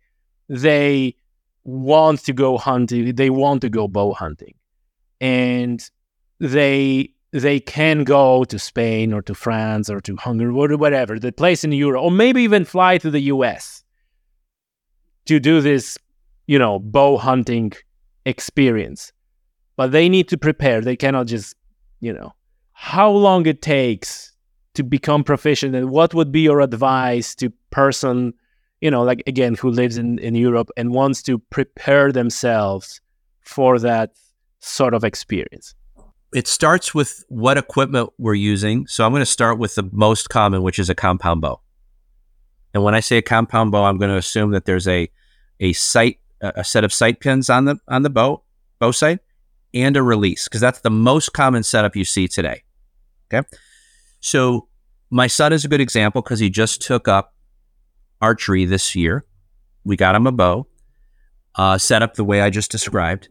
[0.48, 1.16] they
[1.64, 4.54] want to go hunting, they want to go bow hunting,
[5.20, 5.84] and
[6.40, 11.32] they they can go to Spain or to France or to Hungary or whatever, the
[11.32, 13.84] place in Europe, or maybe even fly to the US
[15.26, 15.98] to do this,
[16.48, 17.72] you know, bow hunting
[18.26, 19.12] experience.
[19.76, 20.82] But they need to prepare.
[20.82, 21.56] They cannot just,
[22.00, 22.34] you know,
[22.82, 24.32] how long it takes
[24.74, 28.34] to become proficient and what would be your advice to person,
[28.80, 33.02] you know, like again, who lives in, in Europe and wants to prepare themselves
[33.42, 34.12] for that
[34.60, 35.76] sort of experience?
[36.34, 38.86] it starts with what equipment we're using.
[38.88, 41.60] So I'm going to start with the most common, which is a compound bow.
[42.74, 45.10] And when I say a compound bow, I'm going to assume that there's a
[45.60, 48.44] a sight a set of sight pins on the on the bow
[48.80, 49.20] bow sight
[49.74, 52.64] and a release because that's the most common setup you see today.
[53.32, 53.48] Okay,
[54.20, 54.68] so
[55.10, 57.36] my son is a good example because he just took up
[58.22, 59.26] archery this year.
[59.84, 60.68] We got him a bow,
[61.56, 63.30] uh, set up the way I just described,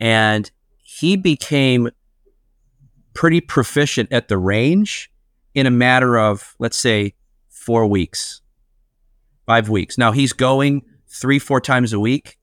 [0.00, 0.50] and
[0.82, 1.90] he became
[3.14, 5.10] pretty proficient at the range
[5.54, 7.14] in a matter of, let's say,
[7.48, 8.42] four weeks,
[9.46, 9.96] five weeks.
[9.96, 12.35] Now he's going three, four times a week.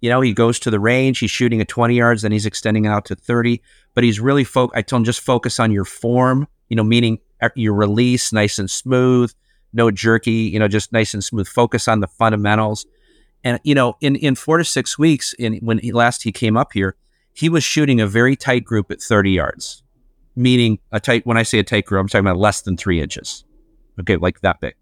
[0.00, 2.86] You know, he goes to the range, he's shooting at 20 yards, then he's extending
[2.86, 3.62] out to 30.
[3.94, 7.18] But he's really, fo- I told him just focus on your form, you know, meaning
[7.54, 9.32] your release, nice and smooth,
[9.72, 11.48] no jerky, you know, just nice and smooth.
[11.48, 12.86] Focus on the fundamentals.
[13.44, 16.56] And you know, in in four to six weeks, in when he, last he came
[16.56, 16.96] up here,
[17.32, 19.82] he was shooting a very tight group at 30 yards,
[20.34, 21.26] meaning a tight.
[21.26, 23.44] When I say a tight group, I'm talking about less than three inches.
[24.00, 24.74] Okay, like that big.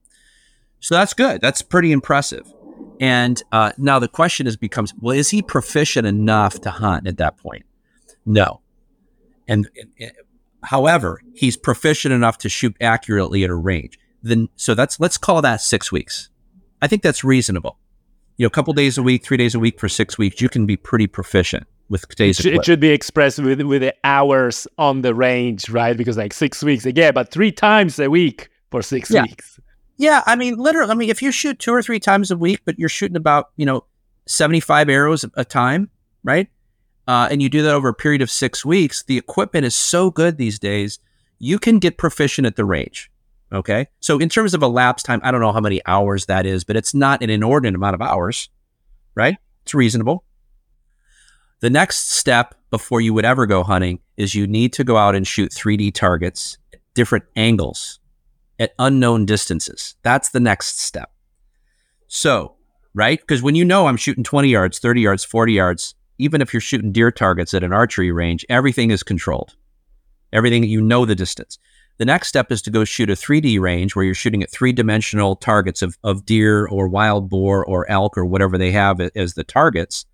[0.81, 1.41] So that's good.
[1.41, 2.53] That's pretty impressive.
[3.01, 7.19] And uh, now the question is becomes, well, is he proficient enough to hunt at
[7.19, 7.65] that point?
[8.25, 8.61] No.
[9.49, 9.69] And,
[9.99, 10.13] and
[10.63, 13.99] however, he's proficient enough to shoot accurately at a range.
[14.23, 16.31] Then so that's let's call that six weeks.
[16.81, 17.79] I think that's reasonable.
[18.37, 20.49] You know, a couple days a week, three days a week for six weeks, you
[20.49, 22.41] can be pretty proficient with today's.
[22.41, 25.97] It, sh- it should be expressed with with the hours on the range, right?
[25.97, 29.23] Because like six weeks, yeah, but three times a week for six yeah.
[29.23, 29.61] weeks.
[29.97, 32.61] Yeah, I mean, literally, I mean, if you shoot two or three times a week,
[32.65, 33.85] but you're shooting about you know
[34.27, 35.91] seventy five arrows a time,
[36.23, 36.49] right?
[37.07, 40.11] Uh, and you do that over a period of six weeks, the equipment is so
[40.11, 40.99] good these days,
[41.39, 43.11] you can get proficient at the range.
[43.53, 43.87] Okay.
[44.01, 46.77] So, in terms of elapsed time, I don't know how many hours that is, but
[46.77, 48.49] it's not an inordinate amount of hours,
[49.15, 49.37] right?
[49.63, 50.25] It's reasonable.
[51.61, 55.15] The next step before you would ever go hunting is you need to go out
[55.15, 58.01] and shoot 3D targets at different angles
[58.59, 59.97] at unknown distances.
[60.03, 61.11] That's the next step.
[62.07, 62.57] So,
[62.95, 63.21] right?
[63.21, 66.61] Because when you know I'm shooting 20 yards, 30 yards, 40 yards, even if you're
[66.61, 69.57] shooting deer targets at an archery range, everything is controlled.
[70.33, 71.59] Everything, you know the distance.
[71.99, 74.73] The next step is to go shoot a 3D range where you're shooting at three
[74.73, 79.35] dimensional targets of, of deer or wild boar or elk or whatever they have as
[79.35, 80.05] the targets.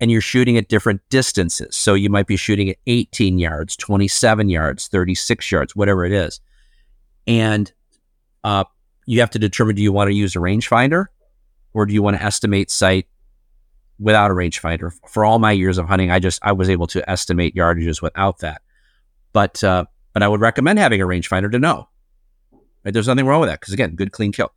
[0.00, 1.74] And you're shooting at different distances.
[1.76, 6.40] So you might be shooting at 18 yards, 27 yards, 36 yards, whatever it is.
[7.28, 7.70] And
[8.42, 8.64] uh,
[9.06, 11.06] you have to determine do you want to use a rangefinder
[11.72, 13.06] or do you want to estimate sight
[13.98, 14.92] without a rangefinder.
[15.08, 18.38] For all my years of hunting, I just I was able to estimate yardages without
[18.38, 18.62] that.
[19.32, 21.88] But uh, but I would recommend having a rangefinder to know.
[22.84, 22.94] Right?
[22.94, 24.52] There's nothing wrong with that because again, good clean kill.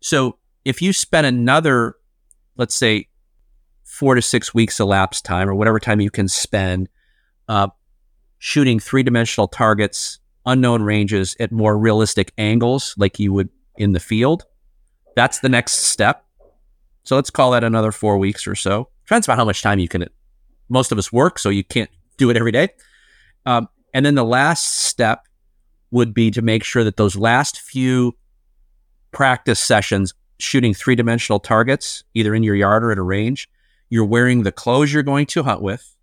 [0.00, 1.96] So if you spend another,
[2.56, 3.08] let's say,
[3.84, 6.88] four to six weeks elapsed time or whatever time you can spend
[7.48, 7.68] uh,
[8.38, 14.00] shooting three dimensional targets, unknown ranges at more realistic angles, like you would in the
[14.00, 14.44] field,
[15.16, 16.24] that's the next step.
[17.04, 18.88] So let's call that another four weeks or so.
[19.04, 20.06] Depends about how much time you can.
[20.68, 22.68] Most of us work, so you can't do it every day.
[23.46, 25.26] Um, and then the last step
[25.90, 28.16] would be to make sure that those last few
[29.12, 33.48] practice sessions, shooting three dimensional targets, either in your yard or at a range,
[33.88, 35.96] you're wearing the clothes you're going to hunt with.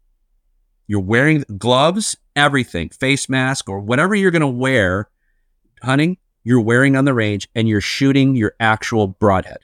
[0.88, 5.10] You're wearing gloves, everything, face mask, or whatever you're going to wear
[5.82, 9.60] hunting, you're wearing on the range and you're shooting your actual broadhead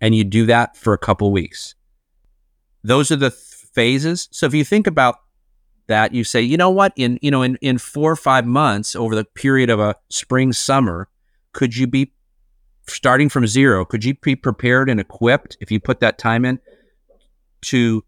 [0.00, 1.74] and you do that for a couple weeks.
[2.82, 3.40] Those are the th-
[3.72, 4.28] phases.
[4.32, 5.16] So if you think about
[5.86, 8.96] that, you say, you know what, in you know, in, in four or five months
[8.96, 11.08] over the period of a spring summer,
[11.52, 12.12] could you be
[12.88, 13.84] starting from zero?
[13.84, 16.58] Could you be prepared and equipped if you put that time in
[17.62, 18.04] to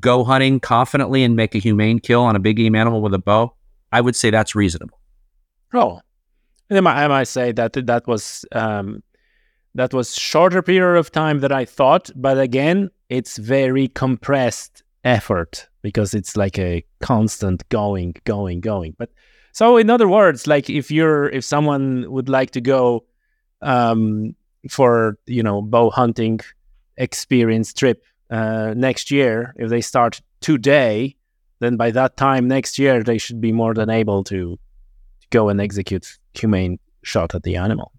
[0.00, 3.18] go hunting confidently and make a humane kill on a big game animal with a
[3.18, 3.54] bow?
[3.92, 4.98] I would say that's reasonable.
[5.72, 6.00] Oh,
[6.70, 9.02] might, I might say that that was um,
[9.74, 15.68] that was shorter period of time than I thought, but again, it's very compressed effort
[15.82, 18.94] because it's like a constant going, going, going.
[18.98, 19.10] But
[19.52, 23.04] so in other words, like if you're if someone would like to go
[23.62, 24.34] um,
[24.68, 26.40] for you know bow hunting
[26.96, 31.16] experience trip uh, next year, if they start today,
[31.60, 34.58] then by that time next year they should be more than able to,
[35.20, 37.92] to go and execute humane shot at the animal.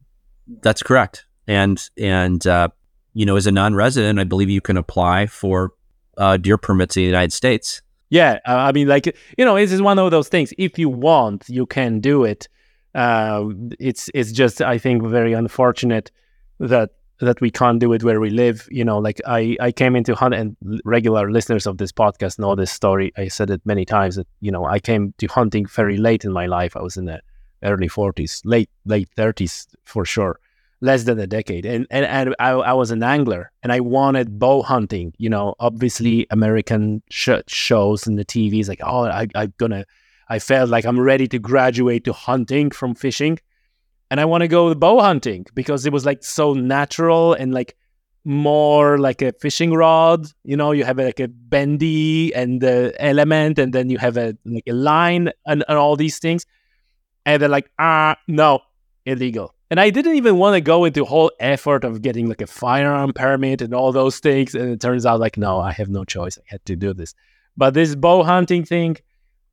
[0.62, 2.70] That's correct and and uh,
[3.14, 5.72] you know, as a non-resident, I believe you can apply for
[6.18, 7.82] uh, deer permits in the United States.
[8.10, 9.06] Yeah, uh, I mean, like
[9.38, 10.54] you know, it's one of those things.
[10.58, 12.48] If you want, you can do it.
[12.94, 13.50] Uh,
[13.80, 16.12] it's it's just I think very unfortunate
[16.60, 18.68] that that we can't do it where we live.
[18.72, 22.56] You know, like I I came into hunt and regular listeners of this podcast know
[22.56, 23.12] this story.
[23.18, 26.32] I said it many times that you know I came to hunting very late in
[26.32, 26.76] my life.
[26.76, 27.22] I was in the
[27.64, 30.40] early forties, late late thirties for sure
[30.82, 31.66] less than a decade.
[31.66, 35.14] And and, and I, I was an angler and I wanted bow hunting.
[35.18, 39.86] You know, obviously American sh- shows and the TV is like, oh, I, I'm gonna.
[40.28, 43.38] I felt like I'm ready to graduate to hunting from fishing,
[44.12, 47.76] and I want to go bow hunting because it was like so natural and like
[48.24, 50.28] more like a fishing rod.
[50.44, 54.36] You know, you have like a bendy and the element, and then you have a
[54.46, 56.46] like a line and, and all these things.
[57.26, 58.60] And they're like, ah, no,
[59.06, 59.56] illegal.
[59.72, 63.14] And I didn't even want to go into whole effort of getting like a firearm
[63.14, 64.54] permit and all those things.
[64.54, 66.38] And it turns out like, no, I have no choice.
[66.38, 67.16] I had to do this.
[67.58, 68.98] But this bow hunting thing,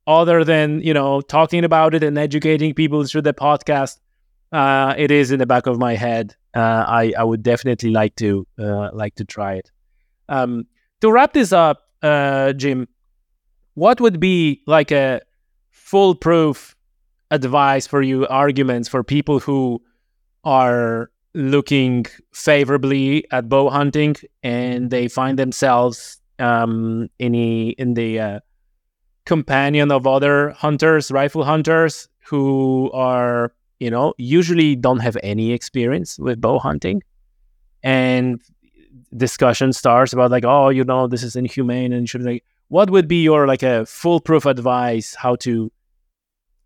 [0.05, 3.97] other than, you know, talking about it and educating people through the podcast,
[4.53, 6.35] uh, it is in the back of my head.
[6.55, 9.71] Uh, I, I would definitely like to uh, like to try it.
[10.29, 10.67] Um,
[11.01, 12.87] to wrap this up, uh, Jim,
[13.73, 15.21] what would be like a
[15.71, 16.75] foolproof
[17.31, 19.81] advice for you, arguments for people who
[20.43, 28.19] are looking favorably at bow hunting and they find themselves um, in, a, in the
[28.19, 28.39] uh,
[29.25, 33.53] companion of other hunters, rifle hunters who are,
[33.83, 37.03] you know, usually don't have any experience with bow hunting.
[37.83, 38.41] And
[39.15, 43.09] discussion starts about like, oh, you know, this is inhumane and should like, what would
[43.09, 45.69] be your like a foolproof advice how to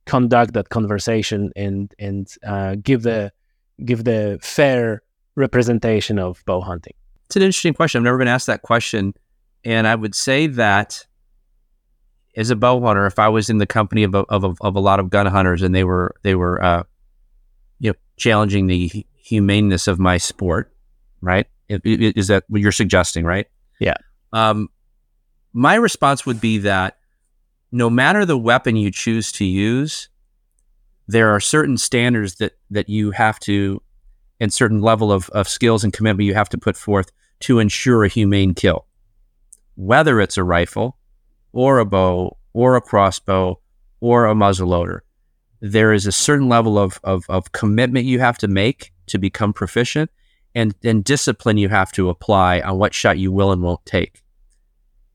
[0.06, 3.32] conduct that conversation and and uh, give the
[3.84, 5.02] give the fair
[5.36, 6.94] representation of bow hunting?
[7.26, 8.00] It's an interesting question.
[8.00, 9.16] I've never been asked that question,
[9.66, 11.06] and I would say that
[12.38, 14.76] as a bow hunter, if I was in the company of a, of a, of
[14.76, 16.84] a lot of gun hunters and they were they were uh,
[18.18, 20.74] challenging the humaneness of my sport,
[21.22, 21.48] right?
[21.70, 23.48] Is that what you're suggesting, right?
[23.80, 23.96] Yeah.
[24.34, 24.70] Um,
[25.54, 26.98] my response would be that
[27.72, 30.10] no matter the weapon you choose to use,
[31.08, 33.82] there are certain standards that that you have to,
[34.40, 37.12] and certain level of, of skills and commitment you have to put forth
[37.42, 38.86] to ensure a humane kill.
[39.76, 40.98] Whether it's a rifle,
[41.54, 43.60] or a bow, or a crossbow,
[44.00, 45.00] or a muzzleloader,
[45.60, 49.54] there is a certain level of, of, of commitment you have to make to become
[49.54, 50.12] proficient
[50.54, 54.24] and, and discipline you have to apply on what shot you will and won't take.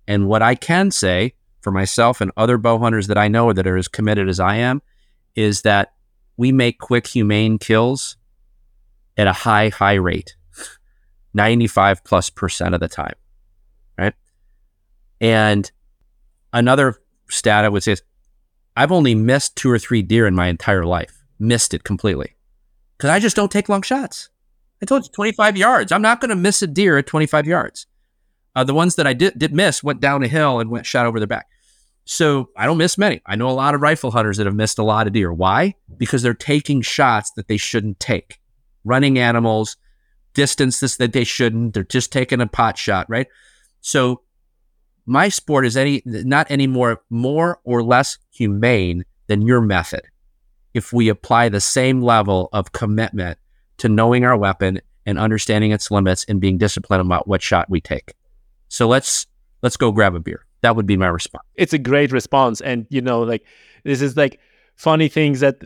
[0.07, 3.67] And what I can say for myself and other bow hunters that I know that
[3.67, 4.83] are as committed as I am
[5.35, 5.95] is that
[6.37, 8.17] we make quick, humane kills
[9.17, 10.37] at a high, high rate,
[11.35, 13.15] 95 plus percent of the time.
[13.97, 14.15] Right.
[15.21, 15.71] And
[16.53, 16.97] another
[17.29, 18.03] stat I would say is
[18.77, 22.35] I've only missed two or three deer in my entire life, missed it completely
[23.03, 24.31] because I just don't take long shots.
[24.81, 25.91] I told you 25 yards.
[25.91, 27.87] I'm not going to miss a deer at 25 yards.
[28.55, 31.07] Uh, the ones that I did, did miss went down a hill and went shot
[31.07, 31.49] over their back.
[32.05, 33.21] So I don't miss many.
[33.27, 35.33] I know a lot of rifle hunters that have missed a lot of deer.
[35.33, 35.75] Why?
[35.97, 38.39] Because they're taking shots that they shouldn't take,
[38.85, 39.77] running animals,
[40.33, 41.75] distances that they shouldn't.
[41.75, 43.27] They're just taking a pot shot, right?
[43.81, 44.23] So
[45.07, 50.03] my sport is any not any more more or less humane than your method
[50.75, 53.39] if we apply the same level of commitment
[53.79, 57.81] to knowing our weapon and understanding its limits and being disciplined about what shot we
[57.81, 58.15] take.
[58.69, 59.27] So let's
[59.63, 60.47] let's go grab a beer.
[60.61, 61.45] That would be my response.
[61.57, 63.45] It's a great response and you know like
[63.85, 64.39] this is like
[64.77, 65.57] funny things that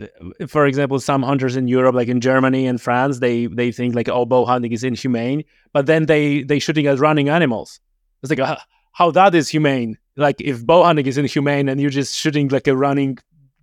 [0.49, 4.09] for example some hunters in Europe like in Germany and France they they think like
[4.09, 7.80] oh bow hunting is inhumane but then they they shooting at running animals.
[8.22, 8.57] It's like uh,
[8.97, 9.99] how that is humane.
[10.16, 13.18] Like if bow hunting is inhumane and you're just shooting like a running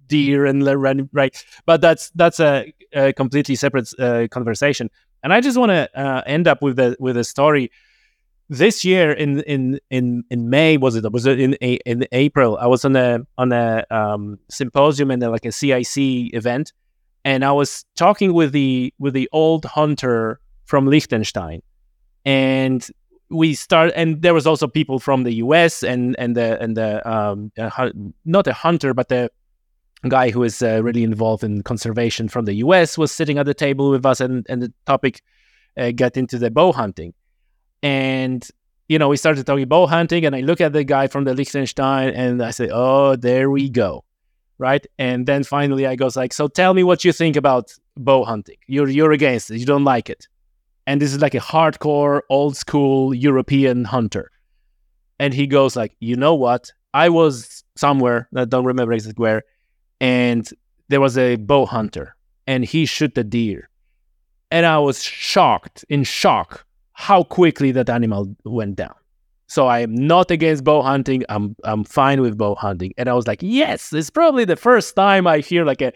[0.06, 4.92] deer and running right, but that's that's a, a completely separate uh, conversation.
[5.24, 7.72] And I just want to uh, end up with the with a story.
[8.48, 12.56] This year in in in in May was it was it in in April?
[12.58, 15.98] I was on a on a um, symposium and like a CIC
[16.36, 16.74] event,
[17.26, 21.64] and I was talking with the with the old hunter from Liechtenstein,
[22.24, 22.88] and
[23.34, 27.08] we start and there was also people from the US and and the and the
[27.10, 27.90] um uh,
[28.26, 29.30] not a hunter but the
[30.08, 33.54] guy who is uh, really involved in conservation from the US was sitting at the
[33.54, 35.22] table with us and and the topic
[35.78, 37.14] uh, got into the bow hunting.
[37.82, 38.48] And
[38.88, 41.34] you know we started talking bow hunting and I look at the guy from the
[41.34, 44.04] Liechtenstein and I say oh there we go
[44.60, 44.86] right?
[45.00, 48.58] And then finally I goes like so tell me what you think about bow hunting.
[48.68, 49.58] You're you're against it.
[49.58, 50.28] You don't like it
[50.88, 54.32] and this is like a hardcore old school European hunter.
[55.20, 56.72] And he goes like, you know what?
[56.94, 59.44] I was somewhere, I don't remember exactly where,
[60.02, 60.48] and
[60.90, 62.16] there was a bow hunter
[62.46, 63.70] and he shot the deer.
[64.52, 68.94] And I was shocked, in shock, how quickly that animal went down.
[69.48, 71.24] So I am not against bow hunting.
[71.30, 72.94] I'm I'm fine with bow hunting.
[72.98, 75.94] And I was like, yes, it's probably the first time I hear like a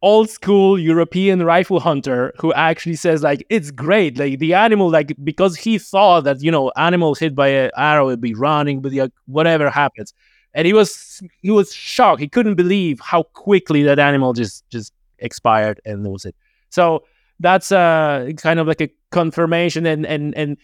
[0.00, 4.18] old school European rifle hunter who actually says like it's great.
[4.18, 8.06] Like the animal like because he thought that you know animals hit by an arrow
[8.06, 10.14] would be running but like, whatever happens.
[10.54, 12.20] And he was he was shocked.
[12.20, 16.36] He couldn't believe how quickly that animal just just expired and that was it.
[16.70, 17.04] So
[17.40, 20.56] that's uh kind of like a confirmation and and and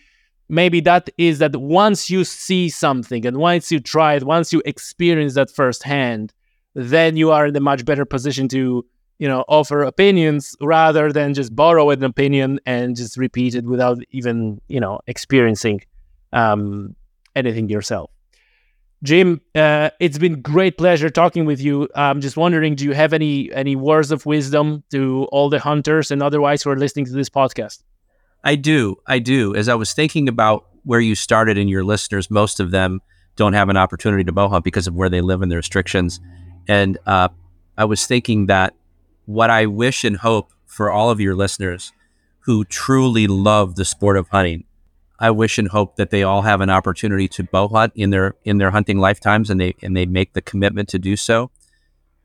[0.48, 4.62] maybe that is that once you see something and once you try it once you
[4.66, 6.32] experience that firsthand
[6.74, 8.84] then you are in a much better position to
[9.18, 13.98] you know offer opinions rather than just borrow an opinion and just repeat it without
[14.10, 15.80] even you know experiencing
[16.32, 16.94] um,
[17.36, 18.10] anything yourself.
[19.02, 21.88] Jim uh, it's been great pleasure talking with you.
[21.94, 26.10] I'm just wondering do you have any any words of wisdom to all the hunters
[26.10, 27.82] and otherwise who are listening to this podcast?
[28.42, 28.96] I do.
[29.06, 29.54] I do.
[29.54, 33.00] As i was thinking about where you started and your listeners, most of them
[33.36, 36.20] don't have an opportunity to bow hunt because of where they live and the restrictions.
[36.68, 37.28] And uh,
[37.76, 38.74] I was thinking that
[39.26, 41.92] what I wish and hope for all of your listeners
[42.40, 44.64] who truly love the sport of hunting,
[45.18, 48.34] I wish and hope that they all have an opportunity to bow hunt in their
[48.44, 51.50] in their hunting lifetimes and they and they make the commitment to do so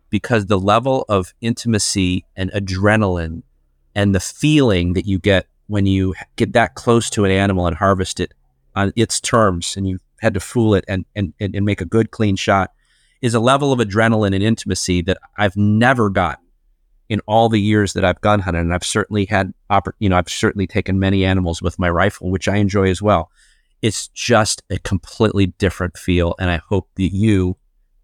[0.10, 3.44] because the level of intimacy and adrenaline
[3.96, 7.78] and the feeling that you get when you get that close to an animal and
[7.78, 8.34] harvest it
[8.76, 12.12] on its terms and you had to fool it and, and, and make a good,
[12.12, 12.72] clean shot
[13.22, 16.40] is a level of adrenaline and intimacy that I've never got
[17.10, 18.60] in all the years that I've gun hunted.
[18.60, 19.54] And I've certainly had,
[20.00, 23.32] you know, I've certainly taken many animals with my rifle, which I enjoy as well.
[23.82, 26.36] It's just a completely different feel.
[26.40, 27.58] And I hope that you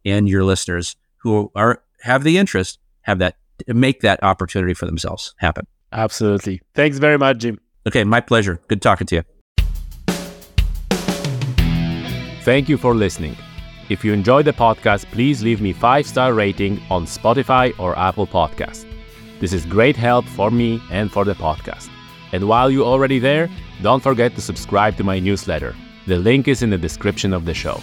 [0.04, 3.38] and your listeners who are have the interest have that
[3.68, 5.68] make that opportunity for themselves happen.
[5.92, 6.62] Absolutely.
[6.74, 7.60] Thanks very much, Jim.
[7.88, 8.60] Okay, my pleasure.
[8.68, 9.24] Good talking to you.
[12.42, 13.36] Thank you for listening.
[13.90, 18.86] If you enjoyed the podcast, please leave me 5-star rating on Spotify or Apple Podcast.
[19.40, 21.90] This is great help for me and for the podcast.
[22.32, 23.50] And while you're already there,
[23.82, 25.76] don't forget to subscribe to my newsletter.
[26.08, 27.82] The link is in the description of the show.